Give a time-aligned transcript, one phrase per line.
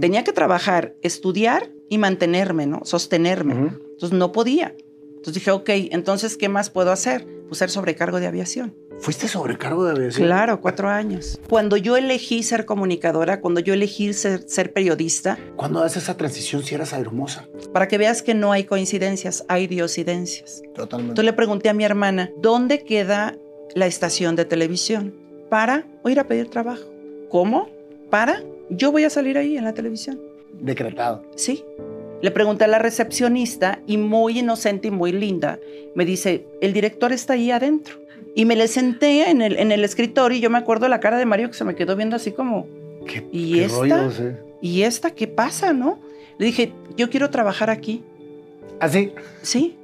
[0.00, 2.80] Tenía que trabajar, estudiar y mantenerme, ¿no?
[2.84, 3.54] Sostenerme.
[3.54, 4.74] Entonces no podía.
[5.20, 7.26] Entonces dije, ok, entonces, ¿qué más puedo hacer?
[7.48, 8.74] Pues ser sobrecargo de aviación.
[9.00, 10.26] ¿Fuiste sobrecargo de aviación?
[10.26, 11.40] Claro, cuatro años.
[11.48, 15.38] Cuando yo elegí ser comunicadora, cuando yo elegí ser, ser periodista.
[15.56, 17.48] ¿Cuándo haces esa transición si eras aeromosa?
[17.72, 20.62] Para que veas que no hay coincidencias, hay diosidencias.
[20.74, 21.12] Totalmente.
[21.12, 23.36] Entonces le pregunté a mi hermana, ¿dónde queda
[23.74, 25.14] la estación de televisión?
[25.48, 26.84] Para o ir a pedir trabajo.
[27.30, 27.68] ¿Cómo?
[28.10, 28.42] Para.
[28.70, 30.20] Yo voy a salir ahí en la televisión.
[30.60, 31.22] Decretado.
[31.36, 31.64] Sí.
[32.22, 35.58] Le pregunté a la recepcionista y muy inocente y muy linda,
[35.94, 37.96] me dice, el director está ahí adentro.
[38.34, 41.18] Y me le senté en el, en el escritorio y yo me acuerdo la cara
[41.18, 42.66] de Mario que se me quedó viendo así como,
[43.06, 43.78] ¿Qué, ¿y qué esta?
[43.78, 44.36] rollos, eh?
[44.60, 45.98] ¿Y esta qué pasa, no?
[46.38, 48.04] Le dije, yo quiero trabajar aquí.
[48.78, 49.12] ¿Así?
[49.42, 49.76] Sí.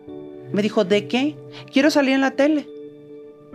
[0.53, 1.35] Me dijo, ¿de qué?
[1.73, 2.69] Quiero salir en la tele.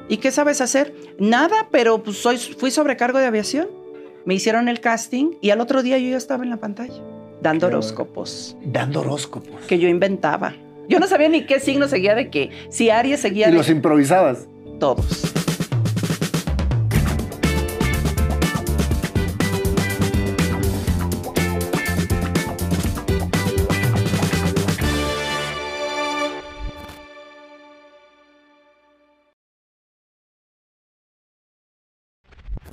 [0.09, 0.93] ¿Y qué sabes hacer?
[1.19, 3.69] Nada, pero pues soy, fui sobrecargo de aviación.
[4.25, 7.01] Me hicieron el casting y al otro día yo ya estaba en la pantalla,
[7.41, 9.65] dando horóscopos Dando horóscopos.
[9.67, 10.53] que yo inventaba.
[10.87, 12.49] Yo no sabía ni qué signo seguía de qué.
[12.69, 14.47] Si Aries seguía Y de los improvisabas.
[14.79, 15.33] todos.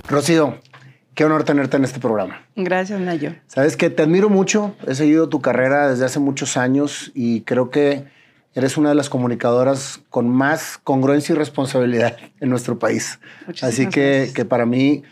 [0.07, 0.59] Rocío,
[1.19, 2.43] qué honor tenerte en este programa.
[2.55, 3.35] Gracias, Nayo.
[3.47, 7.69] Sabes que te admiro mucho, he seguido tu carrera desde hace muchos años y creo
[7.71, 8.05] que
[8.55, 13.19] eres una de las comunicadoras con más congruencia y responsabilidad en nuestro país.
[13.45, 14.33] Muchísimas Así que, gracias.
[14.33, 15.03] que para mí,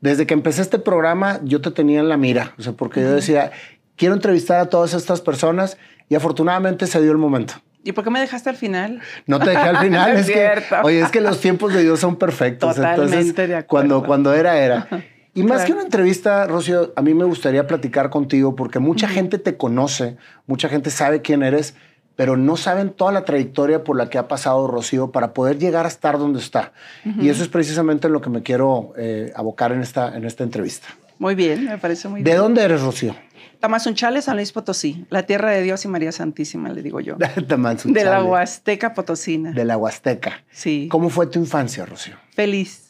[0.00, 3.12] desde que empecé este programa, yo te tenía en la mira, o sea, porque yo
[3.12, 3.50] decía,
[3.96, 7.54] quiero entrevistar a todas estas personas y afortunadamente se dio el momento.
[7.82, 9.00] ¿Y por qué me dejaste al final?
[9.26, 10.16] No te dejé al final.
[10.16, 12.76] Es es que, oye, es que los tiempos de Dios son perfectos.
[12.76, 13.66] Totalmente Entonces, de acuerdo.
[13.66, 14.86] Cuando, cuando era, era.
[15.36, 15.66] Y más Claro.
[15.66, 20.16] que una entrevista, Rocío, a mí me gustaría platicar contigo porque mucha gente te conoce,
[20.46, 21.74] mucha gente sabe quién eres,
[22.16, 25.84] pero no saben toda la trayectoria por la que ha pasado Rocío para poder llegar
[25.84, 26.72] a estar donde está.
[27.20, 30.42] Y eso es precisamente en lo que me quiero eh, abocar en esta, en esta
[30.42, 30.88] entrevista.
[31.18, 32.38] Muy bien, me parece muy ¿De bien.
[32.38, 33.14] dónde eres, Rocío?
[33.60, 37.16] Tamazunchale, San Luis Potosí, la tierra de Dios y María Santísima, le digo yo.
[37.86, 39.52] De la Huasteca Potosina.
[39.52, 40.44] De la Huasteca.
[40.50, 40.88] Sí.
[40.90, 42.14] ¿Cómo fue tu infancia, Rocío?
[42.34, 42.85] Feliz.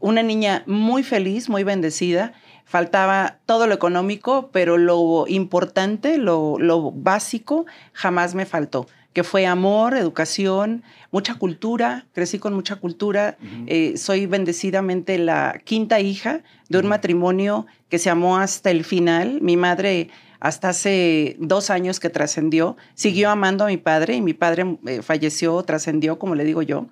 [0.00, 2.32] Una niña muy feliz, muy bendecida.
[2.64, 9.46] Faltaba todo lo económico, pero lo importante, lo, lo básico, jamás me faltó, que fue
[9.46, 12.06] amor, educación, mucha cultura.
[12.12, 13.38] Crecí con mucha cultura.
[13.66, 19.40] Eh, soy bendecidamente la quinta hija de un matrimonio que se amó hasta el final.
[19.40, 20.10] Mi madre
[20.46, 25.02] hasta hace dos años que trascendió, siguió amando a mi padre y mi padre eh,
[25.02, 26.86] falleció, trascendió, como le digo yo,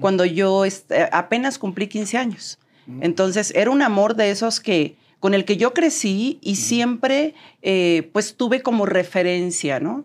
[0.00, 0.72] cuando yo eh,
[1.12, 2.58] apenas cumplí 15 años.
[3.00, 8.08] Entonces era un amor de esos que con el que yo crecí y siempre eh,
[8.12, 10.04] pues tuve como referencia, ¿no?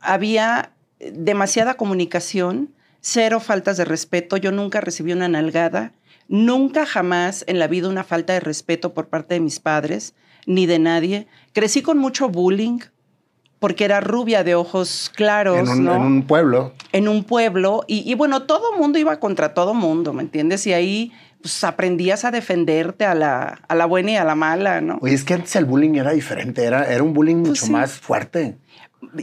[0.00, 5.92] Había eh, demasiada comunicación, cero faltas de respeto, yo nunca recibí una nalgada,
[6.28, 10.14] nunca jamás en la vida una falta de respeto por parte de mis padres,
[10.48, 11.26] ni de nadie.
[11.52, 12.78] Crecí con mucho bullying
[13.60, 15.94] porque era rubia de ojos claros, En un, ¿no?
[15.96, 16.72] en un pueblo.
[16.92, 20.66] en un pueblo y, y bueno, todo mundo iba contra todo mundo, ¿me entiendes?
[20.66, 24.80] Y ahí pues aprendías a defenderte a la, a la buena y a la mala,
[24.80, 24.98] ¿no?
[25.02, 27.70] Oye, es que antes el bullying era diferente, era, era un bullying mucho Pues sí.
[27.70, 28.56] más fuerte.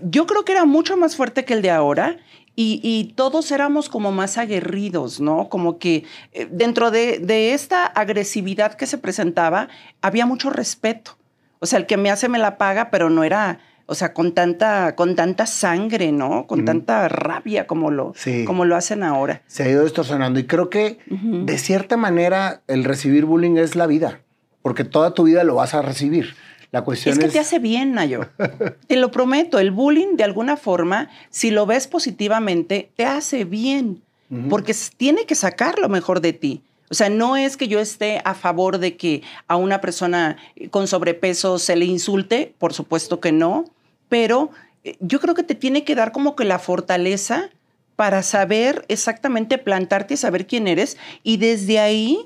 [0.03, 2.18] Yo creo que era mucho más fuerte que el de ahora
[2.56, 5.50] y, y todos éramos como más aguerridos, ¿no?
[5.50, 9.68] Como que eh, dentro de, de esta agresividad que se presentaba
[10.02, 11.18] había mucho respeto.
[11.60, 14.34] O sea, el que me hace me la paga, pero no era, o sea, con
[14.34, 16.48] tanta, con tanta sangre, ¿no?
[16.48, 18.46] Con tanta rabia como lo, Sí.
[18.46, 19.42] como lo hacen ahora.
[19.48, 23.88] Se ha ido distorsionando y creo que de cierta manera el recibir bullying es la
[23.88, 24.20] vida,
[24.62, 26.36] porque toda tu vida lo vas a recibir.
[26.75, 27.25] La cuestión Es es...
[27.28, 28.28] que te hace bien, Nayo.
[28.88, 34.02] te lo prometo, el bullying de alguna forma, si lo ves positivamente, te hace bien,
[34.30, 34.50] Ujú.
[34.50, 36.64] porque s- tiene que sacar lo mejor de ti.
[36.90, 40.35] O sea, no es que yo esté a favor de que a una persona
[40.69, 43.64] con sobrepeso se le insulte, por supuesto que no,
[44.09, 44.50] pero
[44.84, 47.52] eh, yo creo que te tiene que dar como que la fortaleza
[47.96, 52.20] para saber exactamente plantarte y saber quién eres y desde ahí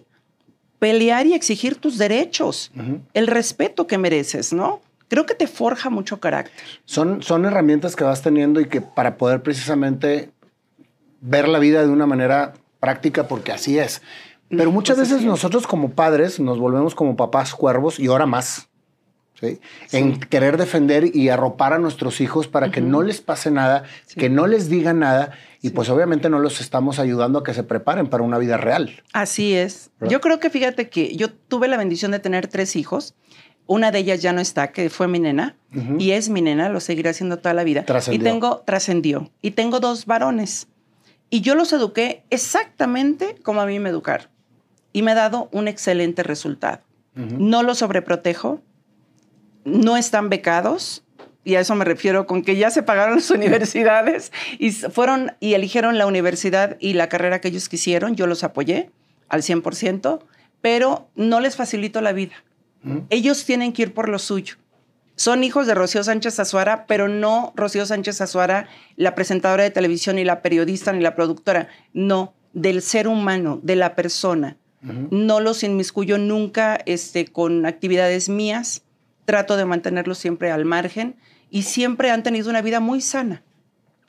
[0.79, 2.71] pelear y exigir tus derechos
[3.13, 4.81] el respeto que mereces, ¿no?
[5.09, 6.63] Creo que te forja mucho carácter.
[6.85, 10.31] Son, son herramientas que vas teniendo y que para poder precisamente
[11.21, 14.01] ver la vida de una manera práctica, porque así es.
[14.49, 18.68] Pero muchas pues veces nosotros como padres nos volvemos como papás cuervos y ahora más.
[19.39, 19.59] ¿Sí?
[19.91, 24.19] En querer defender y arropar a nuestros hijos para que no les pase nada, Sí.
[24.19, 25.31] que no les digan nada
[25.61, 29.03] y pues obviamente no los estamos ayudando a que se preparen para una vida real.
[29.13, 29.91] Así es.
[29.99, 30.11] ¿Verdad?
[30.13, 33.15] Yo creo que fíjate que yo tuve la bendición de tener tres hijos.
[33.65, 35.55] Una de ellas ya no está, que fue mi nena,
[35.99, 37.85] y es mi nena, lo seguiré haciendo toda la vida.
[37.85, 38.19] Trascendió.
[38.19, 39.29] Y tengo, trascendió.
[39.43, 40.67] Y tengo dos varones.
[41.29, 44.27] Y yo los eduqué exactamente como a mí me educaron.
[44.91, 46.79] Y me ha dado un excelente resultado.
[47.13, 48.61] No los sobreprotejo,
[49.69, 51.03] no están becados,
[51.43, 55.53] y a eso me refiero con que ya se pagaron las universidades y fueron y
[55.53, 58.91] eligieron la universidad y la carrera que ellos quisieron, yo los apoyé
[59.29, 60.19] al 100%,
[60.61, 62.33] pero no les facilito la vida.
[63.09, 64.55] Ellos tienen que ir por lo suyo.
[65.15, 70.15] Son hijos de Rocío Sánchez Azuara, pero no Rocío Sánchez Azuara, la presentadora de televisión,
[70.15, 71.67] ni la periodista, ni la productora.
[71.91, 74.55] No, del ser humano, de la persona.
[74.81, 78.83] No los inmiscuyo nunca este, con actividades mías.
[79.29, 81.15] Trato de mantenerlos siempre al margen
[81.51, 83.43] y siempre han tenido una vida muy sana.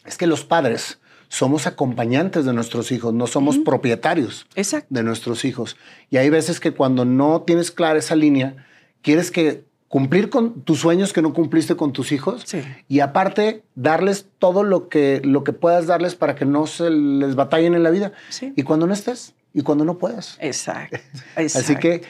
[0.07, 4.87] Es que los padres somos acompañantes de nuestros hijos, no somos propietarios Exacto.
[4.89, 5.77] de nuestros hijos.
[6.09, 8.67] Y hay veces que cuando no tienes clara esa línea,
[9.03, 12.63] quieres que cumplir con tus sueños que no cumpliste con tus hijos Sí.
[12.89, 17.35] y aparte darles todo lo que, lo que puedas darles para que no se les
[17.35, 18.13] batallen en la vida.
[18.31, 18.53] Sí.
[18.57, 20.37] Y cuando no estés y cuando no puedas.
[20.41, 20.97] Exacto.
[21.37, 21.81] Así exacto.
[21.81, 22.03] que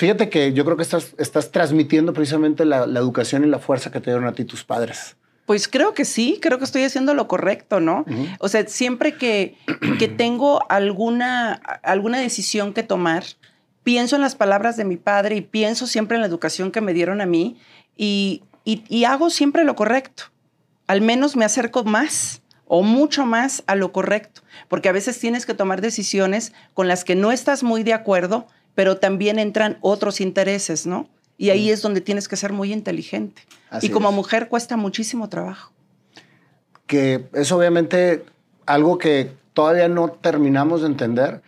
[0.00, 3.90] fíjate que yo creo que estás, estás transmitiendo precisamente la, la educación y la fuerza
[3.90, 5.16] que te dieron a ti tus padres.
[5.46, 8.04] Pues creo que sí, creo que estoy haciendo lo correcto, ¿no?
[8.38, 9.56] O sea, siempre que,
[9.98, 13.24] que tengo alguna, alguna decisión que tomar,
[13.82, 16.92] pienso en las palabras de mi padre y pienso siempre en la educación que me
[16.94, 17.56] dieron a mí
[17.96, 20.24] y, y- y hago siempre lo correcto.
[20.86, 25.44] Al menos me acerco más o mucho más a lo correcto, porque a veces tienes
[25.46, 30.20] que tomar decisiones con las que no estás muy de acuerdo, pero también entran otros
[30.20, 31.08] intereses, ¿no?
[31.36, 33.42] Y ahí es donde tienes que ser muy inteligente.
[33.70, 34.14] Así y como es.
[34.14, 35.72] mujer cuesta muchísimo trabajo.
[36.86, 38.24] Que es obviamente
[38.66, 41.42] algo que todavía no terminamos de entender,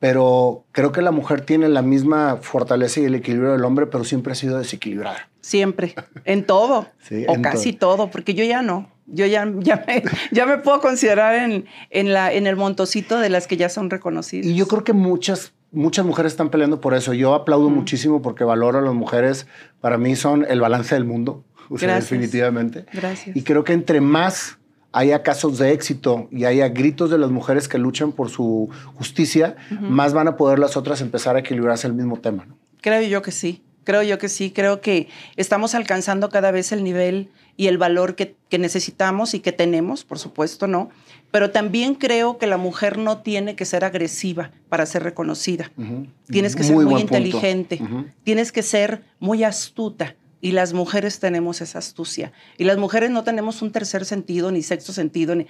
[0.00, 4.04] pero creo que la mujer tiene la misma fortaleza y el equilibrio del hombre, pero
[4.04, 5.28] siempre ha sido desequilibrada.
[5.40, 8.90] Siempre, en todo, Sí, o en casi todo, porque yo ya no.
[9.06, 10.02] Yo ya, ya, me,
[10.32, 13.90] ya me puedo considerar en, en, la, en el montocito de las que ya son
[13.90, 14.46] reconocidas.
[14.46, 17.12] Y yo creo que muchas, muchas mujeres están peleando por eso.
[17.14, 19.46] Yo aplaudo muchísimo porque valoro a las mujeres.
[19.80, 22.10] Para mí son el balance del mundo, o sea, Gracias.
[22.10, 22.86] definitivamente.
[22.92, 23.36] Gracias.
[23.36, 24.58] Y creo que entre más
[24.92, 29.56] haya casos de éxito y haya gritos de las mujeres que luchan por su justicia,
[29.80, 32.44] más van a poder las otras empezar a equilibrarse el mismo tema.
[32.44, 32.58] ¿no?
[32.82, 36.84] Creo yo que sí, creo yo que sí, creo que estamos alcanzando cada vez el
[36.84, 40.90] nivel y el valor que, que necesitamos y que tenemos, por supuesto, ¿no?
[41.30, 45.70] Pero también creo que la mujer no tiene que ser agresiva para ser reconocida.
[45.76, 46.06] Ujú.
[46.28, 47.16] Tienes que ser muy, buen punto.
[47.16, 48.06] inteligente, Ujú.
[48.24, 50.16] tienes que ser muy astuta.
[50.40, 52.32] Y las mujeres tenemos esa astucia.
[52.58, 55.46] Y las mujeres no tenemos un tercer sentido, ni sexto sentido, ni...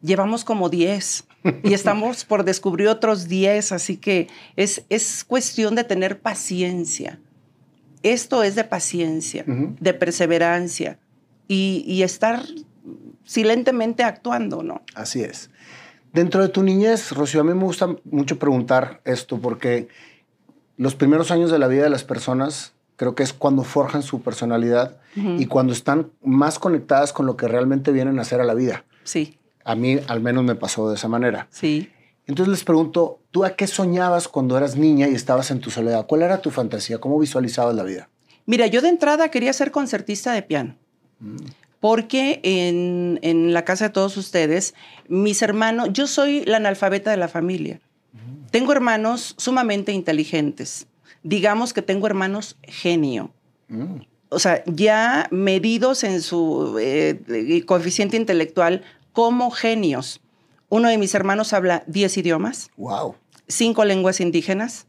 [0.00, 1.24] Llevamos como 10
[1.62, 7.20] y estamos por descubrir otros 10, así que es, es cuestión de tener paciencia.
[8.02, 10.98] Esto es de paciencia, de perseverancia
[11.48, 12.44] y, y estar
[13.24, 14.82] silentemente actuando, ¿no?
[14.94, 15.50] Así es.
[16.12, 19.88] Dentro de tu niñez, Rocío, a mí me gusta mucho preguntar esto porque
[20.76, 24.20] los primeros años de la vida de las personas creo que es cuando forjan su
[24.22, 28.54] personalidad y cuando están más conectadas con lo que realmente vienen a hacer a la
[28.54, 28.84] vida.
[29.04, 31.46] Sí, A mí al menos me pasó de esa manera.
[31.50, 31.90] sí.
[32.26, 36.06] Entonces les pregunto, ¿tú a qué soñabas cuando eras niña y estabas en tu soledad?
[36.06, 36.98] ¿Cuál era tu fantasía?
[36.98, 38.08] ¿Cómo visualizabas la vida?
[38.46, 40.76] Mira, yo de entrada quería ser concertista de piano.
[41.80, 44.74] Porque en, en la casa de todos ustedes,
[45.08, 47.80] mis hermanos, yo soy la analfabeta de la familia.
[48.50, 50.86] Tengo hermanos sumamente inteligentes.
[51.22, 53.32] Digamos que tengo hermanos genio.
[53.68, 54.02] Mm.
[54.28, 60.21] O sea, ya medidos en su eh, coeficiente intelectual como genios.
[60.72, 63.14] Uno de mis hermanos habla 10 idiomas Wow.
[63.46, 64.86] cinco lenguas indígenas.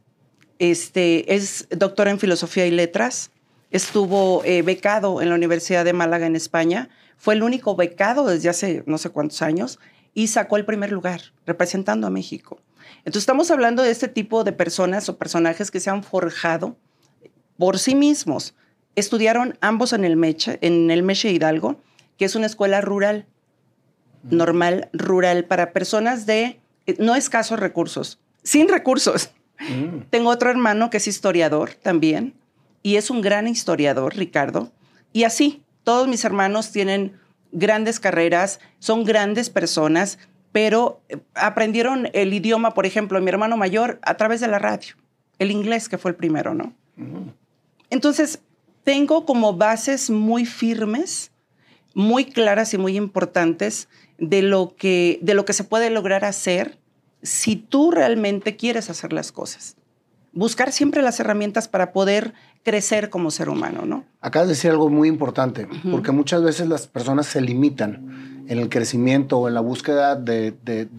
[0.57, 3.31] Este, es doctor en filosofía y letras.
[3.69, 6.87] Estuvo eh, becado en la Universidad de Málaga en España.
[7.17, 9.77] Fue el único becado desde hace no sé cuántos años
[10.13, 12.61] y sacó el primer lugar representando a México.
[12.99, 16.77] Entonces estamos hablando de este tipo de personas o personajes que se han forjado
[17.57, 18.55] por sí mismos.
[18.95, 21.75] Estudiaron ambos en el Meche, en el Meche Hidalgo,
[22.17, 23.25] que es una escuela rural,
[24.23, 29.31] normal, rural, para personas de eh, no escasos recursos, sin recursos.
[29.59, 30.03] Mm.
[30.09, 32.33] Tengo otro hermano que es historiador también,
[32.81, 34.71] y es un gran historiador, Ricardo.
[35.13, 37.17] Y así, todos mis hermanos tienen
[37.51, 40.19] grandes carreras, son grandes personas,
[40.51, 44.95] pero eh, aprendieron el idioma, por ejemplo, mi hermano mayor, a través de la radio,
[45.39, 46.73] el inglés, que fue el primero, ¿no?
[47.89, 48.39] Entonces,
[48.83, 51.31] tengo como bases muy firmes,
[51.93, 53.87] muy claras y muy importantes
[54.29, 56.77] de lo que, de lo que se puede lograr hacer
[57.21, 59.75] si tú realmente quieres hacer las cosas.
[60.35, 64.03] buscar siempre las herramientas para poder crecer como ser humano, ¿no?
[64.19, 68.69] Acabas de decir algo muy importante, porque muchas veces las personas se limitan en el
[68.69, 70.55] crecimiento o en la búsqueda de,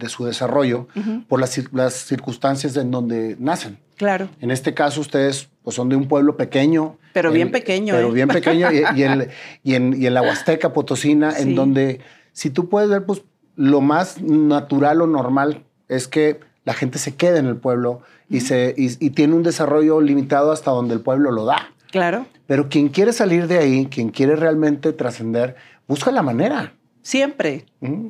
[0.07, 0.87] su desarrollo
[1.27, 3.77] por las, circunstancias en donde nacen.
[3.97, 4.29] Claro.
[4.41, 6.97] En este caso, ustedes pues, son de un pueblo pequeño.
[7.13, 7.93] Pero bien pequeño.
[7.95, 8.13] Pero ¿eh?
[8.13, 8.67] bien pequeño.
[8.71, 12.01] y, en, la Huasteca Potosina, en donde,
[12.35, 13.23] si tú puedes ver, pues
[13.55, 18.41] lo más natural o normal es que la gente se quede en el pueblo y,
[18.41, 21.69] se, y, tiene un desarrollo limitado hasta donde el pueblo lo da.
[21.91, 22.25] Claro.
[22.45, 25.55] Pero quien quiere salir de ahí, quien quiere realmente trascender,
[25.87, 26.73] busca la manera.
[27.05, 27.67] Siempre,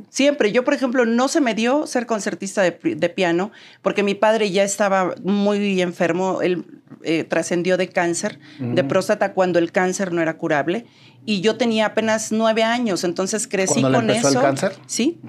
[0.08, 0.54] siempre.
[0.54, 2.72] Yo, por ejemplo, no se me dio ser concertista de,
[3.10, 6.42] piano porque mi padre ya estaba muy enfermo.
[6.42, 6.64] Él
[7.04, 10.86] eh, trascendió de cáncer, de próstata, cuando el cáncer no era curable.
[11.26, 14.40] Y yo tenía apenas nueve años, entonces crecí ¿Cuándo con le empezó eso.
[14.40, 14.78] el cáncer?
[14.86, 15.20] Sí,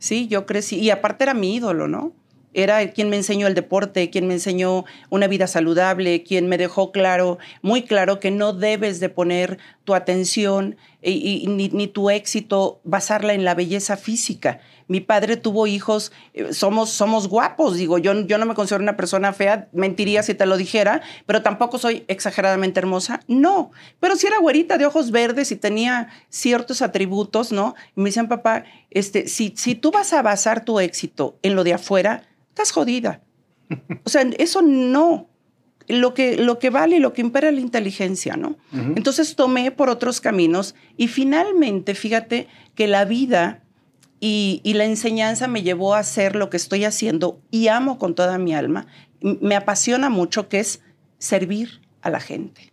[0.00, 0.80] sí, yo crecí.
[0.80, 2.12] Y aparte era mi ídolo, ¿no?
[2.54, 6.92] era quien me enseñó el deporte, quien me enseñó una vida saludable, quien me dejó
[6.92, 13.34] claro, muy claro, que no debes de poner tu atención y, ni, tu éxito basarla
[13.34, 14.60] en la belleza física.
[14.86, 18.96] Mi padre tuvo hijos, eh, somos, somos guapos, digo, yo, yo no me considero una
[18.96, 23.70] persona fea, mentiría si te lo dijera, pero tampoco soy exageradamente hermosa, no,
[24.00, 27.74] pero si era güerita de ojos verdes y tenía ciertos atributos, ¿no?
[27.96, 31.64] Y me decían, papá, este, si, si tú vas a basar tu éxito en lo
[31.64, 33.22] de afuera, estás jodida.
[34.04, 35.28] O sea, eso no.
[35.88, 38.56] Lo que, lo que vale y lo que impera es la inteligencia, ¿no?
[38.72, 43.62] Entonces tomé por otros caminos y finalmente, fíjate que la vida
[44.20, 48.14] y, y, la enseñanza me llevó a hacer lo que estoy haciendo y amo con
[48.14, 48.86] toda mi alma.
[49.20, 50.80] Me apasiona mucho que es
[51.18, 52.72] servir a la gente,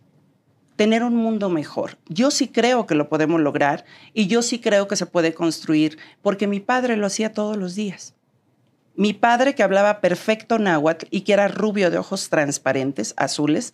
[0.76, 1.98] tener un mundo mejor.
[2.08, 5.98] Yo sí creo que lo podemos lograr y yo sí creo que se puede construir
[6.22, 8.14] porque mi padre lo hacía todos los días.
[9.00, 13.72] Mi padre, que hablaba perfecto náhuatl y que era rubio de ojos transparentes, azules,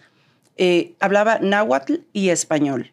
[0.56, 2.92] eh, hablaba náhuatl y español.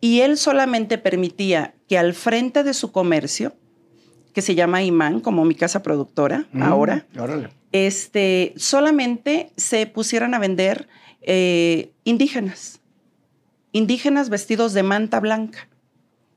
[0.00, 3.56] Y él solamente permitía que al frente de su comercio,
[4.34, 7.04] que se llama Imán, como mi casa productora mm, ahora,
[7.72, 10.86] este, solamente se pusieran a vender
[11.22, 12.78] eh, indígenas,
[13.72, 15.68] indígenas vestidos de manta blanca,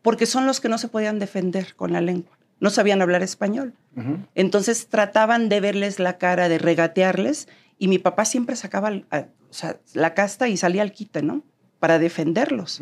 [0.01, 2.32] porque son los que no se podían defender con la lengua
[2.63, 3.73] no sabían hablar español.
[4.35, 8.89] Entonces trataban de verles la cara, de regatearles, y mi papá siempre sacaba
[9.93, 11.43] la casta y salía al quite, ¿no?
[11.79, 12.79] Para defenderlos,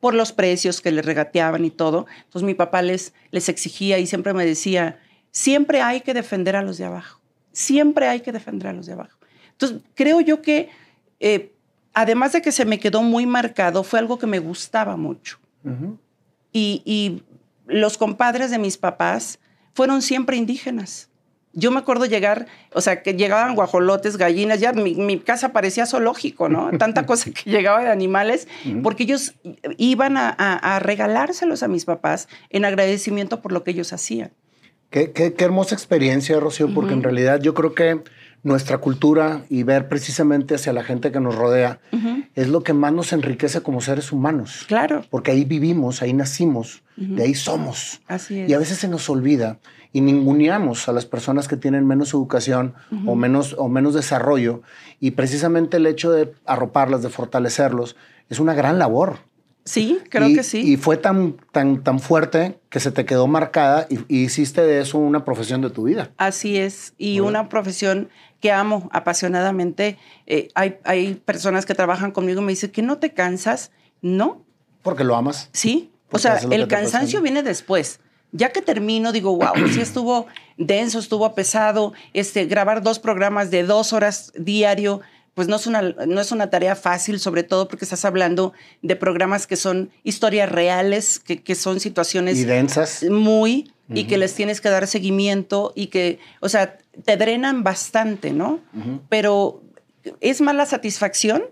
[0.00, 2.06] por los precios que les regateaban y todo.
[2.24, 4.98] Entonces mi papá les, les exigía y siempre me decía,
[5.30, 7.20] siempre hay que defender a los de abajo,
[7.52, 9.18] siempre hay que defender a los de abajo.
[9.52, 10.70] Entonces creo yo que,
[11.20, 11.52] eh,
[11.92, 15.38] además de que se me quedó muy marcado, fue algo que me gustaba mucho.
[16.50, 17.22] y, y
[17.68, 19.38] los compadres de mis papás
[19.74, 21.08] fueron siempre indígenas.
[21.52, 26.48] Yo me acuerdo llegar, o sea, que llegaban guajolotes, gallinas, ya mi, casa parecía zoológico,
[26.48, 26.70] ¿no?
[26.78, 28.48] Tanta cosa que llegaba de animales,
[28.82, 29.34] porque ellos
[29.76, 34.32] iban a, regalárselos a mis papás en agradecimiento por lo que ellos hacían.
[34.90, 38.02] Qué, hermosa experiencia, Rocío, porque en realidad yo creo que
[38.42, 41.80] nuestra cultura y ver precisamente hacia la gente que nos rodea
[42.34, 44.64] es lo que más nos enriquece como seres humanos.
[44.68, 45.04] Claro.
[45.10, 48.00] Porque ahí vivimos, ahí nacimos, de ahí somos.
[48.06, 48.50] Así es.
[48.50, 49.58] Y a veces se nos olvida
[49.92, 52.74] y ninguneamos a las personas que tienen menos educación
[53.06, 54.62] o, menos, o menos desarrollo.
[55.00, 57.96] Y precisamente el hecho de arroparlas, de fortalecerlos,
[58.28, 59.18] es una gran labor.
[59.68, 60.60] Sí, creo que sí.
[60.60, 64.96] Y fue tan, tan, tan fuerte que se te quedó marcada y, hiciste de eso
[64.96, 66.10] una profesión de tu vida.
[66.16, 68.08] Así es, y una profesión
[68.40, 69.98] que amo apasionadamente.
[70.26, 73.70] Eh, hay, hay personas que trabajan conmigo y me dicen que no te cansas.
[74.00, 74.42] No.
[74.82, 75.50] Porque lo amas.
[75.52, 75.92] Sí.
[76.12, 78.00] O sea, el cansancio viene después.
[78.32, 81.92] Ya que termino, digo, wow, sí estuvo denso, estuvo pesado.
[82.14, 85.02] Este, grabar dos programas de dos horas diario
[85.38, 88.96] pues no es, una, no es una tarea fácil, sobre todo porque estás hablando de
[88.96, 92.38] programas que son historias reales, que, son situaciones...
[92.38, 93.04] Y densas.
[93.08, 98.32] Muy, y que les tienes que dar seguimiento y que, o sea, te drenan bastante,
[98.32, 98.58] ¿no?
[99.08, 99.62] Pero
[100.20, 101.44] es más la satisfacción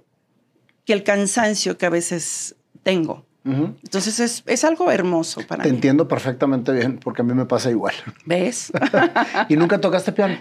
[0.85, 3.25] que el cansancio que a veces tengo.
[3.45, 5.71] Entonces es, es, algo hermoso para mí.
[5.71, 7.95] Te entiendo perfectamente bien, porque a mí me pasa igual.
[8.25, 8.73] ¿Ves?
[9.49, 10.39] ¿Y nunca tocaste piano?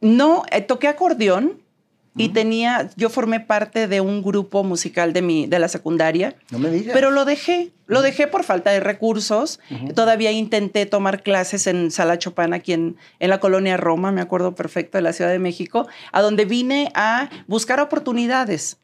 [0.00, 1.65] No, eh, toqué acordeón,
[2.16, 6.34] y tenía, yo formé parte de un grupo musical de, mi, de la secundaria.
[6.50, 6.94] No me digas.
[6.94, 9.60] Pero lo dejé, lo dejé por falta de recursos.
[9.94, 14.54] Todavía intenté tomar clases en Sala Chopin, aquí en, en la colonia Roma, me acuerdo
[14.54, 18.78] perfecto, de la Ciudad de México, a donde vine a buscar oportunidades.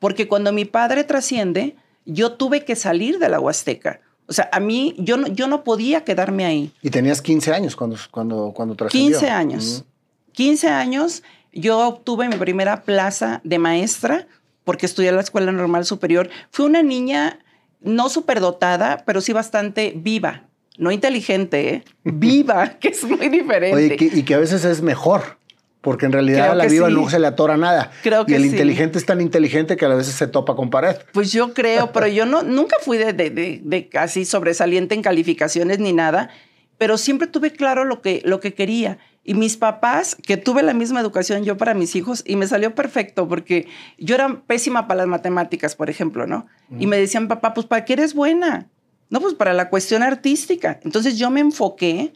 [0.00, 4.00] Porque cuando mi padre trasciende, yo tuve que salir de la Huasteca.
[4.26, 6.72] O sea, a mí, yo no, yo no podía quedarme ahí.
[6.82, 9.18] ¿Y tenías 15 años cuando, cuando, cuando trascendió?
[9.18, 9.84] 15 años.
[10.32, 11.22] 15 años
[11.52, 14.26] Yo obtuve mi primera plaza de maestra
[14.64, 16.30] porque estudié en la Escuela Normal Superior.
[16.50, 17.38] Fui una niña
[17.80, 20.44] no superdotada, pero sí bastante viva.
[20.78, 21.84] No inteligente, ¿eh?
[22.04, 23.94] viva, que es muy diferente.
[23.96, 25.42] Oye, y que a veces es mejor.
[25.82, 27.90] Porque en realidad a la viva no se le atora nada.
[28.04, 30.94] Creo que y el inteligente es tan inteligente que a veces se topa con pared.
[31.12, 35.80] Pues yo creo, pero yo no, nunca fui de, de, de, casi sobresaliente en calificaciones
[35.80, 36.30] ni nada,
[36.78, 38.98] pero siempre tuve claro lo que, lo que quería.
[39.24, 42.74] Y mis papás, que tuve la misma educación yo para mis hijos, y me salió
[42.74, 46.46] perfecto, porque yo era pésima para las matemáticas, por ejemplo, ¿no?
[46.78, 48.68] Y me decían, papá, pues ¿para qué eres buena?
[49.10, 50.80] No, pues para la cuestión artística.
[50.82, 52.12] Entonces yo me enfoqué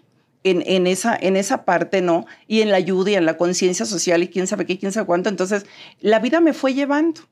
[0.50, 2.26] en, esa, en esa parte, ¿no?
[2.46, 5.06] Y en la ayuda y en la conciencia social y quién sabe qué, quién sabe
[5.06, 5.28] cuánto.
[5.28, 5.66] Entonces,
[6.00, 7.22] la vida me fue llevando.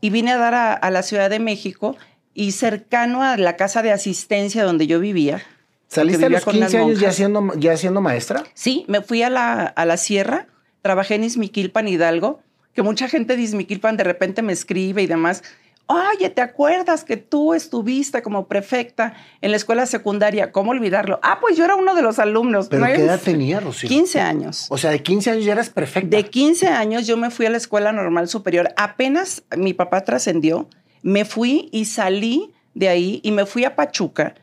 [0.00, 1.96] Y vine a dar a, la Ciudad de México
[2.32, 5.42] y cercano a la casa de asistencia donde yo vivía.
[5.90, 8.44] ¿Saliste a los 15 años ya siendo, ya siendo maestra?
[8.54, 10.46] Sí, me fui a la, a la sierra,
[10.82, 12.40] trabajé en Izmiquilpan, Hidalgo,
[12.74, 15.42] que mucha gente de Izmiquilpan de repente me escribe y demás
[15.90, 20.52] oye, ¿te acuerdas que tú estuviste como prefecta en la escuela secundaria?
[20.52, 21.18] ¿Cómo olvidarlo?
[21.22, 22.68] Ah, pues yo era uno de los alumnos.
[22.68, 23.88] ¿Pero qué edad tenía, Rocío?
[23.88, 24.66] 15 años.
[24.70, 26.16] O sea, de 15 años ya eras perfecta.
[26.16, 28.68] De 15 años yo me fui a la escuela normal superior.
[28.76, 30.68] Apenas mi papá trascendió,
[31.02, 34.34] me fui y salí de ahí y me fui a Pachuca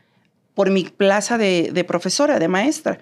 [0.58, 2.98] por mi plaza de, profesora, de maestra.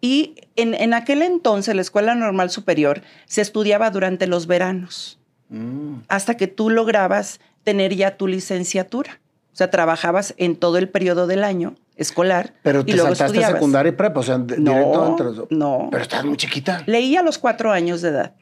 [0.00, 5.18] Y en, en, aquel entonces la escuela normal superior se estudiaba durante los veranos,
[5.50, 5.96] mm.
[6.08, 9.20] hasta que tú lograbas tener ya tu licenciatura.
[9.52, 12.54] O sea, trabajabas en todo el periodo del año escolar.
[12.62, 15.88] Pero te y luego saltaste secundaria y prepa, o sea, no, directo entre No.
[15.90, 16.84] Pero estás muy chiquita.
[16.86, 18.34] Leí a los cuatro años de edad.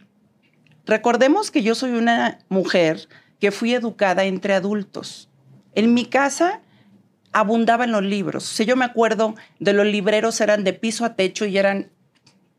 [0.86, 3.08] Recordemos que yo soy una mujer
[3.40, 5.28] que fui educada entre adultos.
[5.74, 6.60] En mi casa
[7.32, 8.44] abundaban los libros.
[8.44, 11.88] O sea, yo me acuerdo de los libreros eran de piso a techo y eran,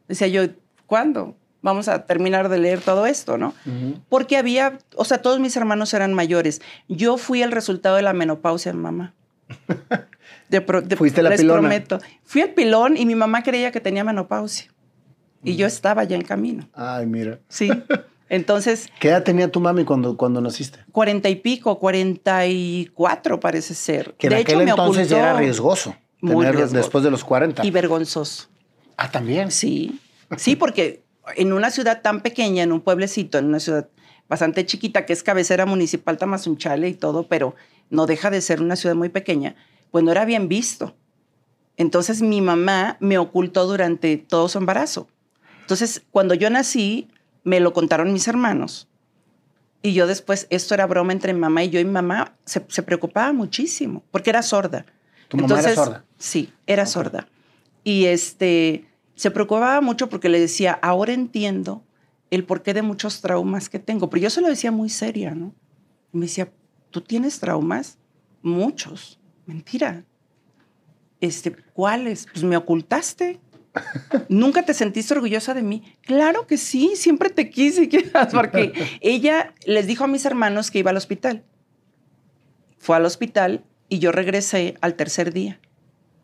[0.07, 0.43] decía yo,
[0.85, 1.35] ¿cuándo?
[1.63, 3.55] vamos a terminar de leer todo esto, ¿no?
[4.09, 6.61] Porque había, o sea, todos mis hermanos eran mayores.
[6.89, 9.15] Yo fui el resultado de la menopausia, mamá.
[10.49, 10.61] De,
[10.97, 11.99] Fuiste la les prometo.
[12.25, 14.71] Fui el pilón y mi mamá creía que tenía menopausia.
[15.41, 16.69] Y yo estaba ya en camino.
[16.73, 17.39] Ay, mira.
[17.47, 17.69] Sí.
[18.33, 18.89] Entonces.
[18.99, 20.79] ¿Qué edad tenía tu mami cuando, cuando naciste?
[20.91, 24.15] Cuarenta y pico, cuarenta y cuatro parece ser.
[24.17, 25.95] Que de en hecho, aquel entonces ya era riesgoso.
[26.19, 26.75] Muy riesgoso.
[26.75, 27.63] después de los 40.
[27.63, 28.47] Y vergonzoso.
[28.97, 29.51] Ah, también.
[29.51, 29.99] Sí.
[30.37, 31.03] Sí, porque
[31.35, 33.87] en una ciudad tan pequeña, en un pueblecito, en una ciudad
[34.27, 37.53] bastante chiquita, que es cabecera municipal Tamazunchale y todo, pero
[37.91, 39.55] no deja de ser una ciudad muy pequeña,
[39.91, 40.95] pues no era bien visto.
[41.77, 45.07] Entonces mi mamá me ocultó durante todo su embarazo.
[45.61, 47.09] Entonces, cuando yo nací,
[47.43, 48.87] me lo contaron mis hermanos.
[49.81, 54.03] Y yo después, esto era broma entre mamá y yo, y mamá se, preocupaba muchísimo,
[54.11, 54.85] porque era sorda.
[55.27, 56.05] ¿Tu mamá era sorda?
[56.17, 57.27] Sí, era sorda.
[57.83, 61.83] Y este, se preocupaba mucho porque le decía, ahora entiendo
[62.31, 64.09] el porqué de muchos traumas que tengo.
[64.09, 65.53] Pero yo se lo decía muy seria, ¿no?
[66.13, 66.51] Y me decía,
[66.89, 67.97] ¿tú tienes traumas?
[68.41, 69.19] Muchos.
[69.45, 70.05] Mentira.
[71.19, 72.25] Este, ¿Cuáles?
[72.31, 73.39] Pues me ocultaste.
[74.29, 75.95] ¿Nunca te sentiste orgullosa de mí?
[76.01, 77.89] Claro que sí, siempre te quise,
[78.31, 81.43] porque ella les dijo a mis hermanos que iba al hospital.
[82.77, 85.59] Fue al hospital y yo regresé al tercer día.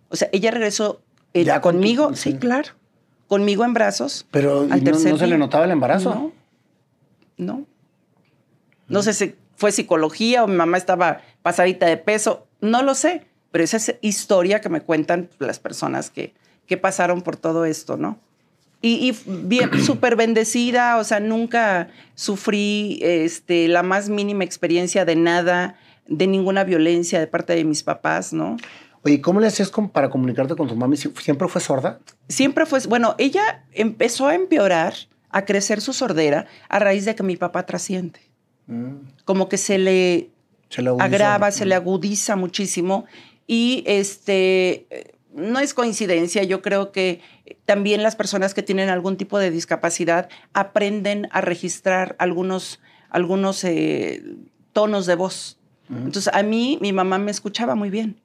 [0.10, 1.02] O sea, ella regresó
[1.34, 2.80] eh, ¿Ya conmigo, sí, claro
[3.30, 4.28] conmigo en brazos.
[4.32, 6.10] Pero al no, se le notaba el embarazo.
[6.10, 6.34] No,
[7.38, 7.66] no.
[8.90, 13.28] No sé si fue psicología o mi mamá estaba pasadita de peso, no lo sé,
[13.52, 16.34] pero esa es historia que me cuentan las personas que,
[16.70, 18.20] que pasaron por todo esto, ¿no?
[18.82, 25.76] Y, bien, súper bendecida, o sea, nunca sufrí este, la más mínima experiencia de nada,
[26.08, 28.56] de ninguna violencia de parte de mis papás, ¿no?
[29.02, 30.96] Oye, ¿cómo le hacías para comunicarte con tu mami?
[30.96, 32.00] ¿Siempre fue sorda?
[32.28, 34.94] Siempre fue, bueno, ella empezó a empeorar,
[35.30, 38.20] a crecer su sordera a raíz de que mi papá trasciende.
[38.68, 38.98] Mm.
[39.26, 40.30] Como que se le,
[41.00, 43.06] agrava, se le agudiza muchísimo
[43.48, 44.86] y este
[45.34, 47.22] no es coincidencia, yo creo que
[47.66, 54.24] también las personas que tienen algún tipo de discapacidad aprenden a registrar algunos, algunos eh,
[54.74, 55.58] tonos de voz.
[55.90, 58.22] Entonces, a mí, mi mamá me escuchaba muy bien.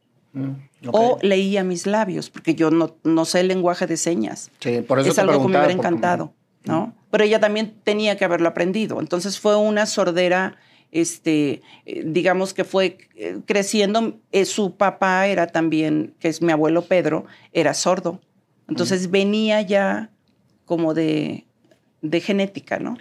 [0.93, 4.51] O leía mis labios, porque yo no, no sé el lenguaje de señas.
[4.59, 6.95] Sí, por eso es algo que me hubiera encantado, ¿no?
[7.11, 9.01] Pero ella también tenía que haberlo aprendido.
[9.01, 10.57] Entonces fue una sordera,
[10.95, 14.15] este, eh, digamos que fue eh, creciendo.
[14.31, 18.21] Eh, su papá era también, que es mi abuelo Pedro, era sordo.
[18.69, 19.11] Entonces mm.
[19.11, 20.11] venía ya
[20.65, 21.45] como de,
[22.01, 22.97] de genética, ¿no?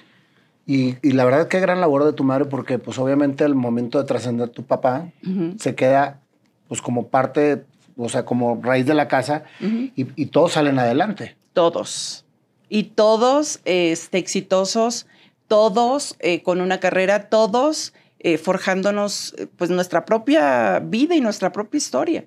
[0.66, 4.00] Y, y, la verdad, qué gran labor de tu madre, porque pues obviamente el momento
[4.00, 5.12] de trascender tu papá
[5.60, 6.22] se queda
[6.70, 7.66] pues como parte,
[7.98, 11.36] o sea, como raíz de la casa y, todos salen adelante.
[11.52, 12.26] Todos.
[12.70, 15.06] Y todos este, exitosos,
[15.48, 21.52] todos eh, con una carrera, todos eh, forjándonos eh, pues nuestra propia vida y nuestra
[21.52, 22.26] propia historia.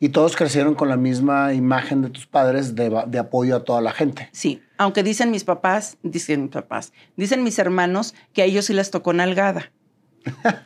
[0.00, 3.80] Y todos crecieron con la misma imagen de tus padres de, de, apoyo a toda
[3.80, 4.28] la gente.
[4.32, 8.74] Sí, aunque dicen mis papás, dicen mis papás, dicen mis hermanos que a ellos sí
[8.74, 9.72] les tocó nalgada.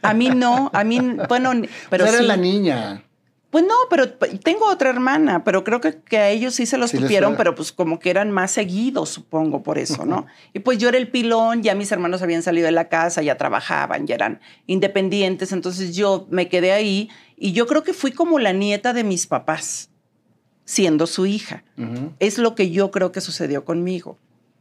[0.03, 1.53] A mí no, a mí, bueno,
[1.91, 2.25] pero pues sí.
[2.25, 3.05] la niña.
[3.51, 6.91] Pues no, pero tengo otra hermana, pero creo que, que a ellos sí se los
[6.91, 10.27] sí tupieron, pero pues como que eran más seguidos, supongo, por eso, ¿no?
[10.53, 13.39] y pues yo era el pilón, ya mis hermanos habían salido de la casa, ya
[13.39, 18.39] trabajaban, ya eran independientes, entonces yo me quedé ahí y yo creo que fui como
[18.39, 19.89] la nieta de mis papás,
[20.67, 21.65] siendo su hija.
[21.79, 22.13] Uh -huh.
[22.19, 24.19] Es lo que yo creo que sucedió conmigo,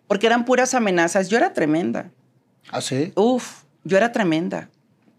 [0.08, 2.12] porque eran puras amenazas, yo era tremenda.
[2.72, 3.12] ¿Ah, sí?
[3.16, 4.70] Uf, yo era tremenda.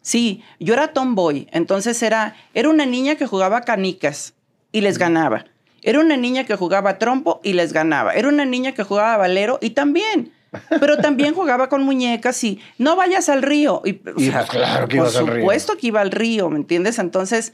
[0.09, 4.33] Sí, yo era tomboy, entonces era, era una niña que jugaba canicas
[4.73, 5.44] y les ganaba.
[5.83, 8.14] Era una niña que jugaba trompo y les ganaba.
[8.14, 10.33] Era una niña que jugaba valero y también.
[10.81, 13.83] Pero también jugaba con muñecas y no vayas al río.
[13.85, 15.35] Y, y claro que ibas al río.
[15.35, 16.99] Por supuesto que iba al río, ¿me entiendes?
[16.99, 17.53] Entonces,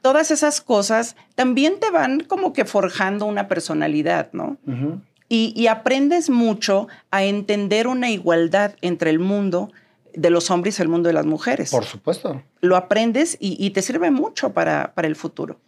[0.00, 4.58] todas esas cosas también te van como que forjando una personalidad, ¿no?
[4.64, 5.00] Uh -huh.
[5.28, 9.72] y, y aprendes mucho a entender una igualdad entre el mundo
[10.16, 11.70] de los hombres y el mundo de las mujeres.
[11.70, 12.42] Por supuesto.
[12.60, 15.60] Lo aprendes y, y te sirve mucho para, para, el futuro.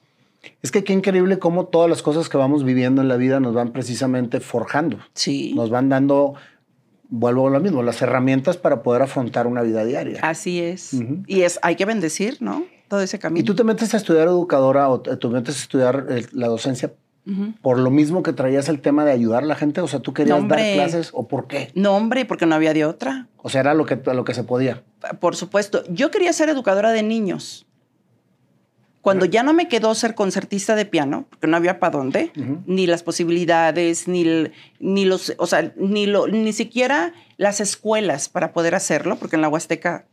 [0.63, 3.55] Es que qué increíble cómo todas las cosas que vamos viviendo en la vida nos
[3.55, 4.99] van precisamente forjando.
[5.15, 5.53] Sí.
[5.55, 6.35] Nos van dando,
[7.09, 10.21] vuelvo a lo mismo, las herramientas para poder afrontar una vida diaria.
[10.23, 10.95] Así es.
[10.95, 11.25] Uh -huh.
[11.27, 12.65] Y es, hay que bendecir, ¿no?
[12.89, 13.41] Todo ese camino.
[13.41, 16.93] ¿Y tú te metes a estudiar educadora o te metes a estudiar eh, la docencia
[17.29, 17.55] Uh -huh.
[17.61, 20.15] Por lo mismo que traías el tema de ayudar a la gente, o sea, tú
[20.15, 21.71] querías no, dar clases o por qué?
[21.75, 23.29] No, hombre, porque no había de otra.
[23.37, 24.83] O sea, era lo que, lo que se podía.
[25.21, 25.85] Por supuesto.
[25.91, 27.67] Yo quería ser educadora de niños.
[29.03, 32.41] Cuando ya no me quedó ser concertista de piano, porque no había para dónde, uh
[32.41, 32.63] -huh.
[32.67, 38.29] ni las posibilidades, ni, el, ni los, o sea, ni, lo, ni siquiera las escuelas
[38.29, 40.07] para poder hacerlo, porque en la Huasteca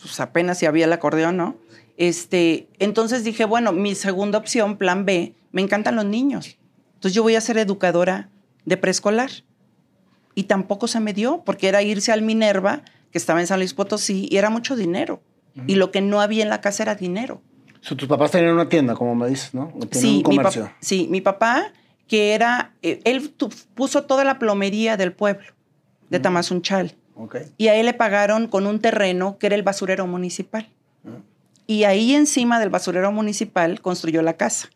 [0.00, 1.56] pues apenas si había el acordeón, ¿no?
[1.96, 6.58] Este, entonces dije, bueno, mi segunda opción, plan B, me encantan los niños.
[6.94, 8.28] Entonces yo voy a ser educadora
[8.64, 9.30] de preescolar.
[10.34, 13.74] Y tampoco se me dio, porque era irse al Minerva, que estaba en San Luis
[13.74, 15.20] Potosí, y era mucho dinero.
[15.56, 15.64] Uh -huh.
[15.66, 17.42] Y lo que no había en la casa era dinero.
[17.80, 19.72] So, tus papás tenían una tienda, como me dices, ¿no?
[19.90, 20.64] Sí un comercio.
[20.64, 21.72] Mi sí, mi papá,
[22.06, 23.32] que era, eh, él
[23.74, 25.46] puso toda la plomería del pueblo,
[26.10, 26.22] de uh -huh.
[26.22, 26.94] Tamazunchal.
[27.14, 27.52] Okay.
[27.58, 30.68] Y a él le pagaron con un terreno que era el basurero municipal.
[31.04, 31.22] Uh -huh.
[31.66, 34.70] Y ahí encima del basurero municipal construyó la casa,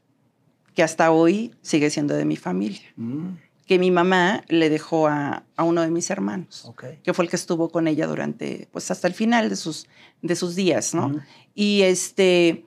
[0.75, 2.83] que hasta hoy sigue siendo de mi familia.
[2.97, 3.37] Mm.
[3.67, 6.99] Que mi mamá le dejó a, a uno de mis hermanos, Okay.
[7.03, 9.87] que fue el que estuvo con ella durante, pues hasta el final de sus,
[10.21, 11.07] de sus días, ¿no?
[11.07, 11.21] Ujú.
[11.55, 12.65] Y este,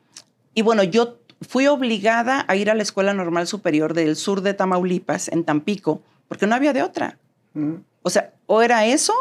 [0.56, 4.56] y bueno, yo fui obligada a ir a la Escuela Normal Superior del sur de
[4.56, 7.20] Tamaulipas, en Tampico, porque no había de otra.
[7.54, 7.76] Mm.
[8.02, 9.13] O sea, o era eso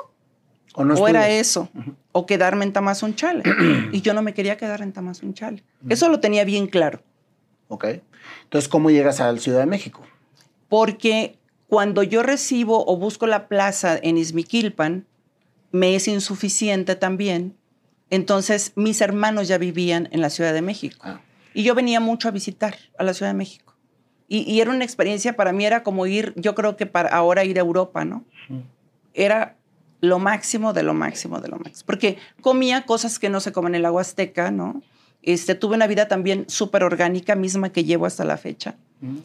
[0.75, 1.69] O no o era eso,
[2.13, 3.43] o quedarme en Tamazunchale.
[3.93, 5.63] y yo no me quería quedar en Tamazunchale.
[5.91, 7.03] Eso lo tenía bien claro,
[7.69, 7.85] Ok.
[8.45, 10.03] Entonces, ¿cómo llegas a la Ciudad de México?
[10.69, 15.07] porque cuando yo recibo o busco la plaza en Izmiquilpan,
[15.73, 17.57] me es insuficiente también.
[18.11, 20.97] Entonces, mis hermanos ya vivían en la Ciudad de México.
[21.03, 21.21] Ah.
[21.55, 23.75] Y yo venía mucho a visitar a la Ciudad de México.
[24.29, 27.45] Y, y era una experiencia, para mí era como ir, yo creo que para ahora
[27.45, 28.25] ir a Europa, ¿no?
[29.15, 29.57] Era
[30.01, 31.87] lo máximo de lo máximo de lo máximo.
[31.87, 34.83] Porque comía cosas que no se comen en el agua azteca, ¿no?
[35.27, 38.77] Este, tuve una vida también súper orgánica, misma que llevo hasta la fecha.
[39.01, 39.19] Mm.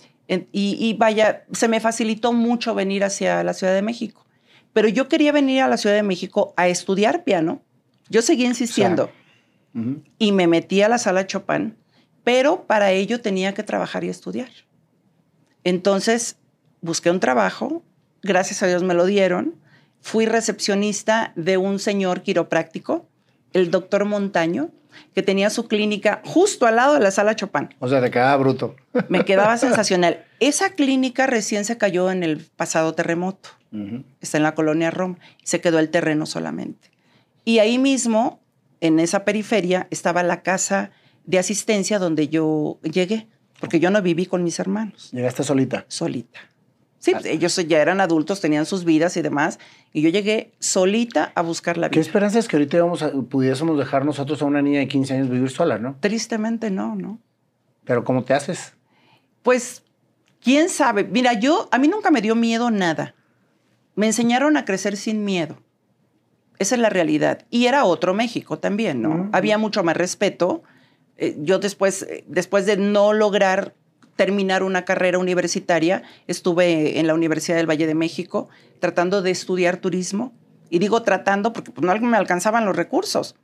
[0.52, 4.26] Y, y vaya, se me facilitó mucho venir hacia la Ciudad de México.
[4.74, 7.62] Pero yo quería venir a la Ciudad de México a estudiar piano.
[8.10, 9.10] Yo seguía insistiendo
[10.18, 11.78] y me metí a la sala Chopin,
[12.24, 14.50] pero para ello tenía que trabajar y estudiar.
[15.64, 16.38] Entonces
[16.82, 17.84] busqué un trabajo,
[18.22, 19.56] gracias a Dios me lo dieron.
[20.02, 23.08] Fui recepcionista de un señor quiropráctico,
[23.54, 24.72] el doctor Montaño,
[25.14, 27.70] que tenía su clínica justo al lado de la sala Chopin.
[27.80, 28.76] O sea, te quedaba bruto.
[29.10, 30.26] Me quedaba sensacional.
[30.40, 33.50] Esa clínica recién se cayó en el pasado terremoto.
[34.20, 35.18] Está en la colonia Roma.
[35.44, 36.92] Se quedó el terreno solamente.
[37.46, 38.42] Y ahí mismo,
[38.82, 40.92] en esa periferia, estaba la casa
[41.26, 43.28] de asistencia donde yo llegué,
[43.60, 45.86] porque yo no viví con mis hermanos, Llegaste solita.
[45.88, 46.40] solita.
[47.02, 49.58] Sí, pues, ellos ya eran adultos, tenían sus vidas y demás,
[49.92, 52.06] y yo llegué solita a buscar la ¿Qué vida.
[52.06, 55.28] esperanza es que ahorita íbamos a- pudiésemos dejar nosotros a una niña de 15 años
[55.30, 55.98] vivir sola, no?
[56.00, 57.20] Tristemente no, ¿no?
[57.86, 58.74] Pero ¿cómo te haces?
[59.42, 59.82] Pues,
[60.44, 61.04] quién sabe.
[61.04, 63.16] Mira, yo, a mí nunca me dio miedo nada.
[63.96, 65.58] Me enseñaron a crecer sin miedo.
[66.60, 67.48] Esa es la realidad.
[67.50, 69.30] Y era otro México también, ¿no?
[69.34, 70.62] Había mucho más respeto.
[71.18, 73.74] Eh, yo después, eh, después de no lograr
[74.22, 76.04] terminar una carrera universitaria.
[76.28, 80.32] Estuve en la Universidad del Valle de México tratando de estudiar turismo.
[80.70, 83.36] Y digo tratando porque pues, no me alcanzaban los recursos.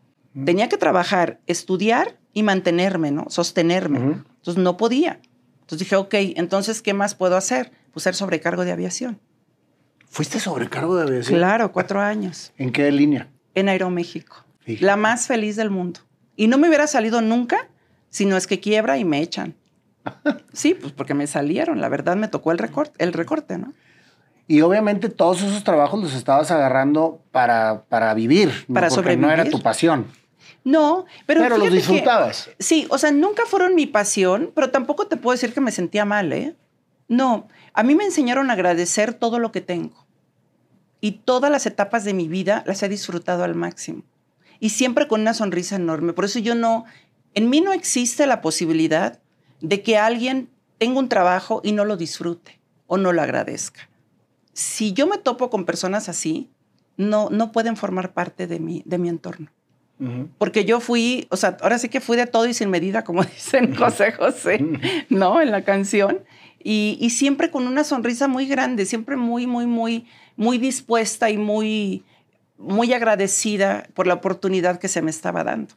[0.45, 3.25] Tenía que trabajar, estudiar y mantenerme, ¿no?
[3.29, 3.97] Sostenerme.
[3.97, 5.19] Entonces no podía.
[5.61, 7.71] Entonces dije, ok, entonces, ¿qué más puedo hacer?
[7.91, 9.19] Pues ser sobrecargo de aviación.
[10.07, 11.39] ¿Fuiste sobrecargo de aviación?
[11.39, 12.53] Claro, cuatro años.
[12.55, 13.29] ¿En qué línea?
[13.55, 14.45] En Aeroméxico.
[14.79, 16.01] La más feliz del mundo.
[16.35, 17.67] Y no me hubiera salido nunca
[18.11, 19.55] si no es que quiebra y me echan.
[20.53, 21.81] Sí, pues porque me salieron.
[21.81, 23.73] La verdad me tocó el recorte, el recorte ¿no?
[24.47, 29.45] Y obviamente todos esos trabajos los estabas agarrando para, para vivir, para porque no era
[29.45, 30.07] tu pasión.
[30.63, 31.41] No, pero.
[31.41, 32.49] Pero los disfrutabas.
[32.57, 36.05] sí, o sea, nunca fueron mi pasión, pero tampoco te puedo decir que me sentía
[36.05, 36.55] mal, ¿eh?
[37.09, 40.07] No, a mí me enseñaron a agradecer todo lo que tengo.
[40.99, 44.03] Y todas las etapas de mi vida las he disfrutado al máximo.
[44.59, 46.13] Y siempre con una sonrisa enorme.
[46.13, 46.85] Por eso yo no.
[47.33, 49.19] En mí no existe la posibilidad
[49.61, 53.89] de que alguien tenga un trabajo y no lo disfrute o no lo agradezca.
[54.53, 56.49] Si yo me topo con personas así,
[56.97, 59.51] no, no pueden formar parte de mi, de mi entorno.
[60.37, 63.23] Porque yo fui, o sea, ahora sí que fui de todo y sin medida, como
[63.23, 64.63] dicen José José,
[65.09, 65.41] ¿no?
[65.41, 66.19] En la canción.
[66.59, 71.37] Y, y, siempre con una sonrisa muy grande, siempre muy, muy, muy, muy dispuesta y
[71.37, 72.03] muy,
[72.57, 75.73] muy agradecida por la oportunidad que se me estaba dando.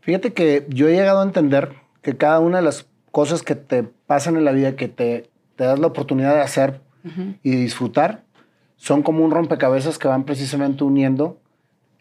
[0.00, 2.86] Fíjate que yo he llegado a entender que cada una de las
[3.16, 6.82] cosas que te pasan en la vida, que te, te das la oportunidad de hacer
[7.42, 8.24] y disfrutar,
[8.76, 11.38] son como un rompecabezas que van precisamente uniendo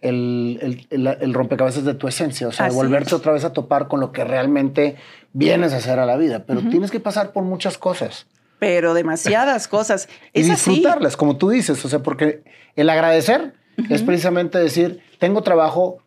[0.01, 4.11] el, el, rompecabezas de tu esencia, o sea, volverte otra vez a topar con lo
[4.11, 4.97] que realmente
[5.31, 8.27] vienes a hacer a la vida, pero tienes que pasar por muchas cosas.
[8.59, 10.09] Pero demasiadas cosas.
[10.33, 12.43] y disfrutarlas, como tú dices, o sea, porque
[12.75, 13.53] el agradecer
[13.89, 15.99] es precisamente decir, tengo trabajo,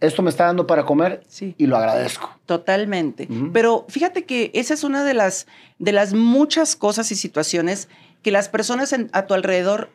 [0.00, 2.30] esto me está dando para comer y lo agradezco.
[2.46, 3.28] Totalmente.
[3.52, 5.46] Pero fíjate que esa es una de las,
[5.78, 7.88] de las muchas cosas y situaciones
[8.22, 9.90] que las personas a tu alrededor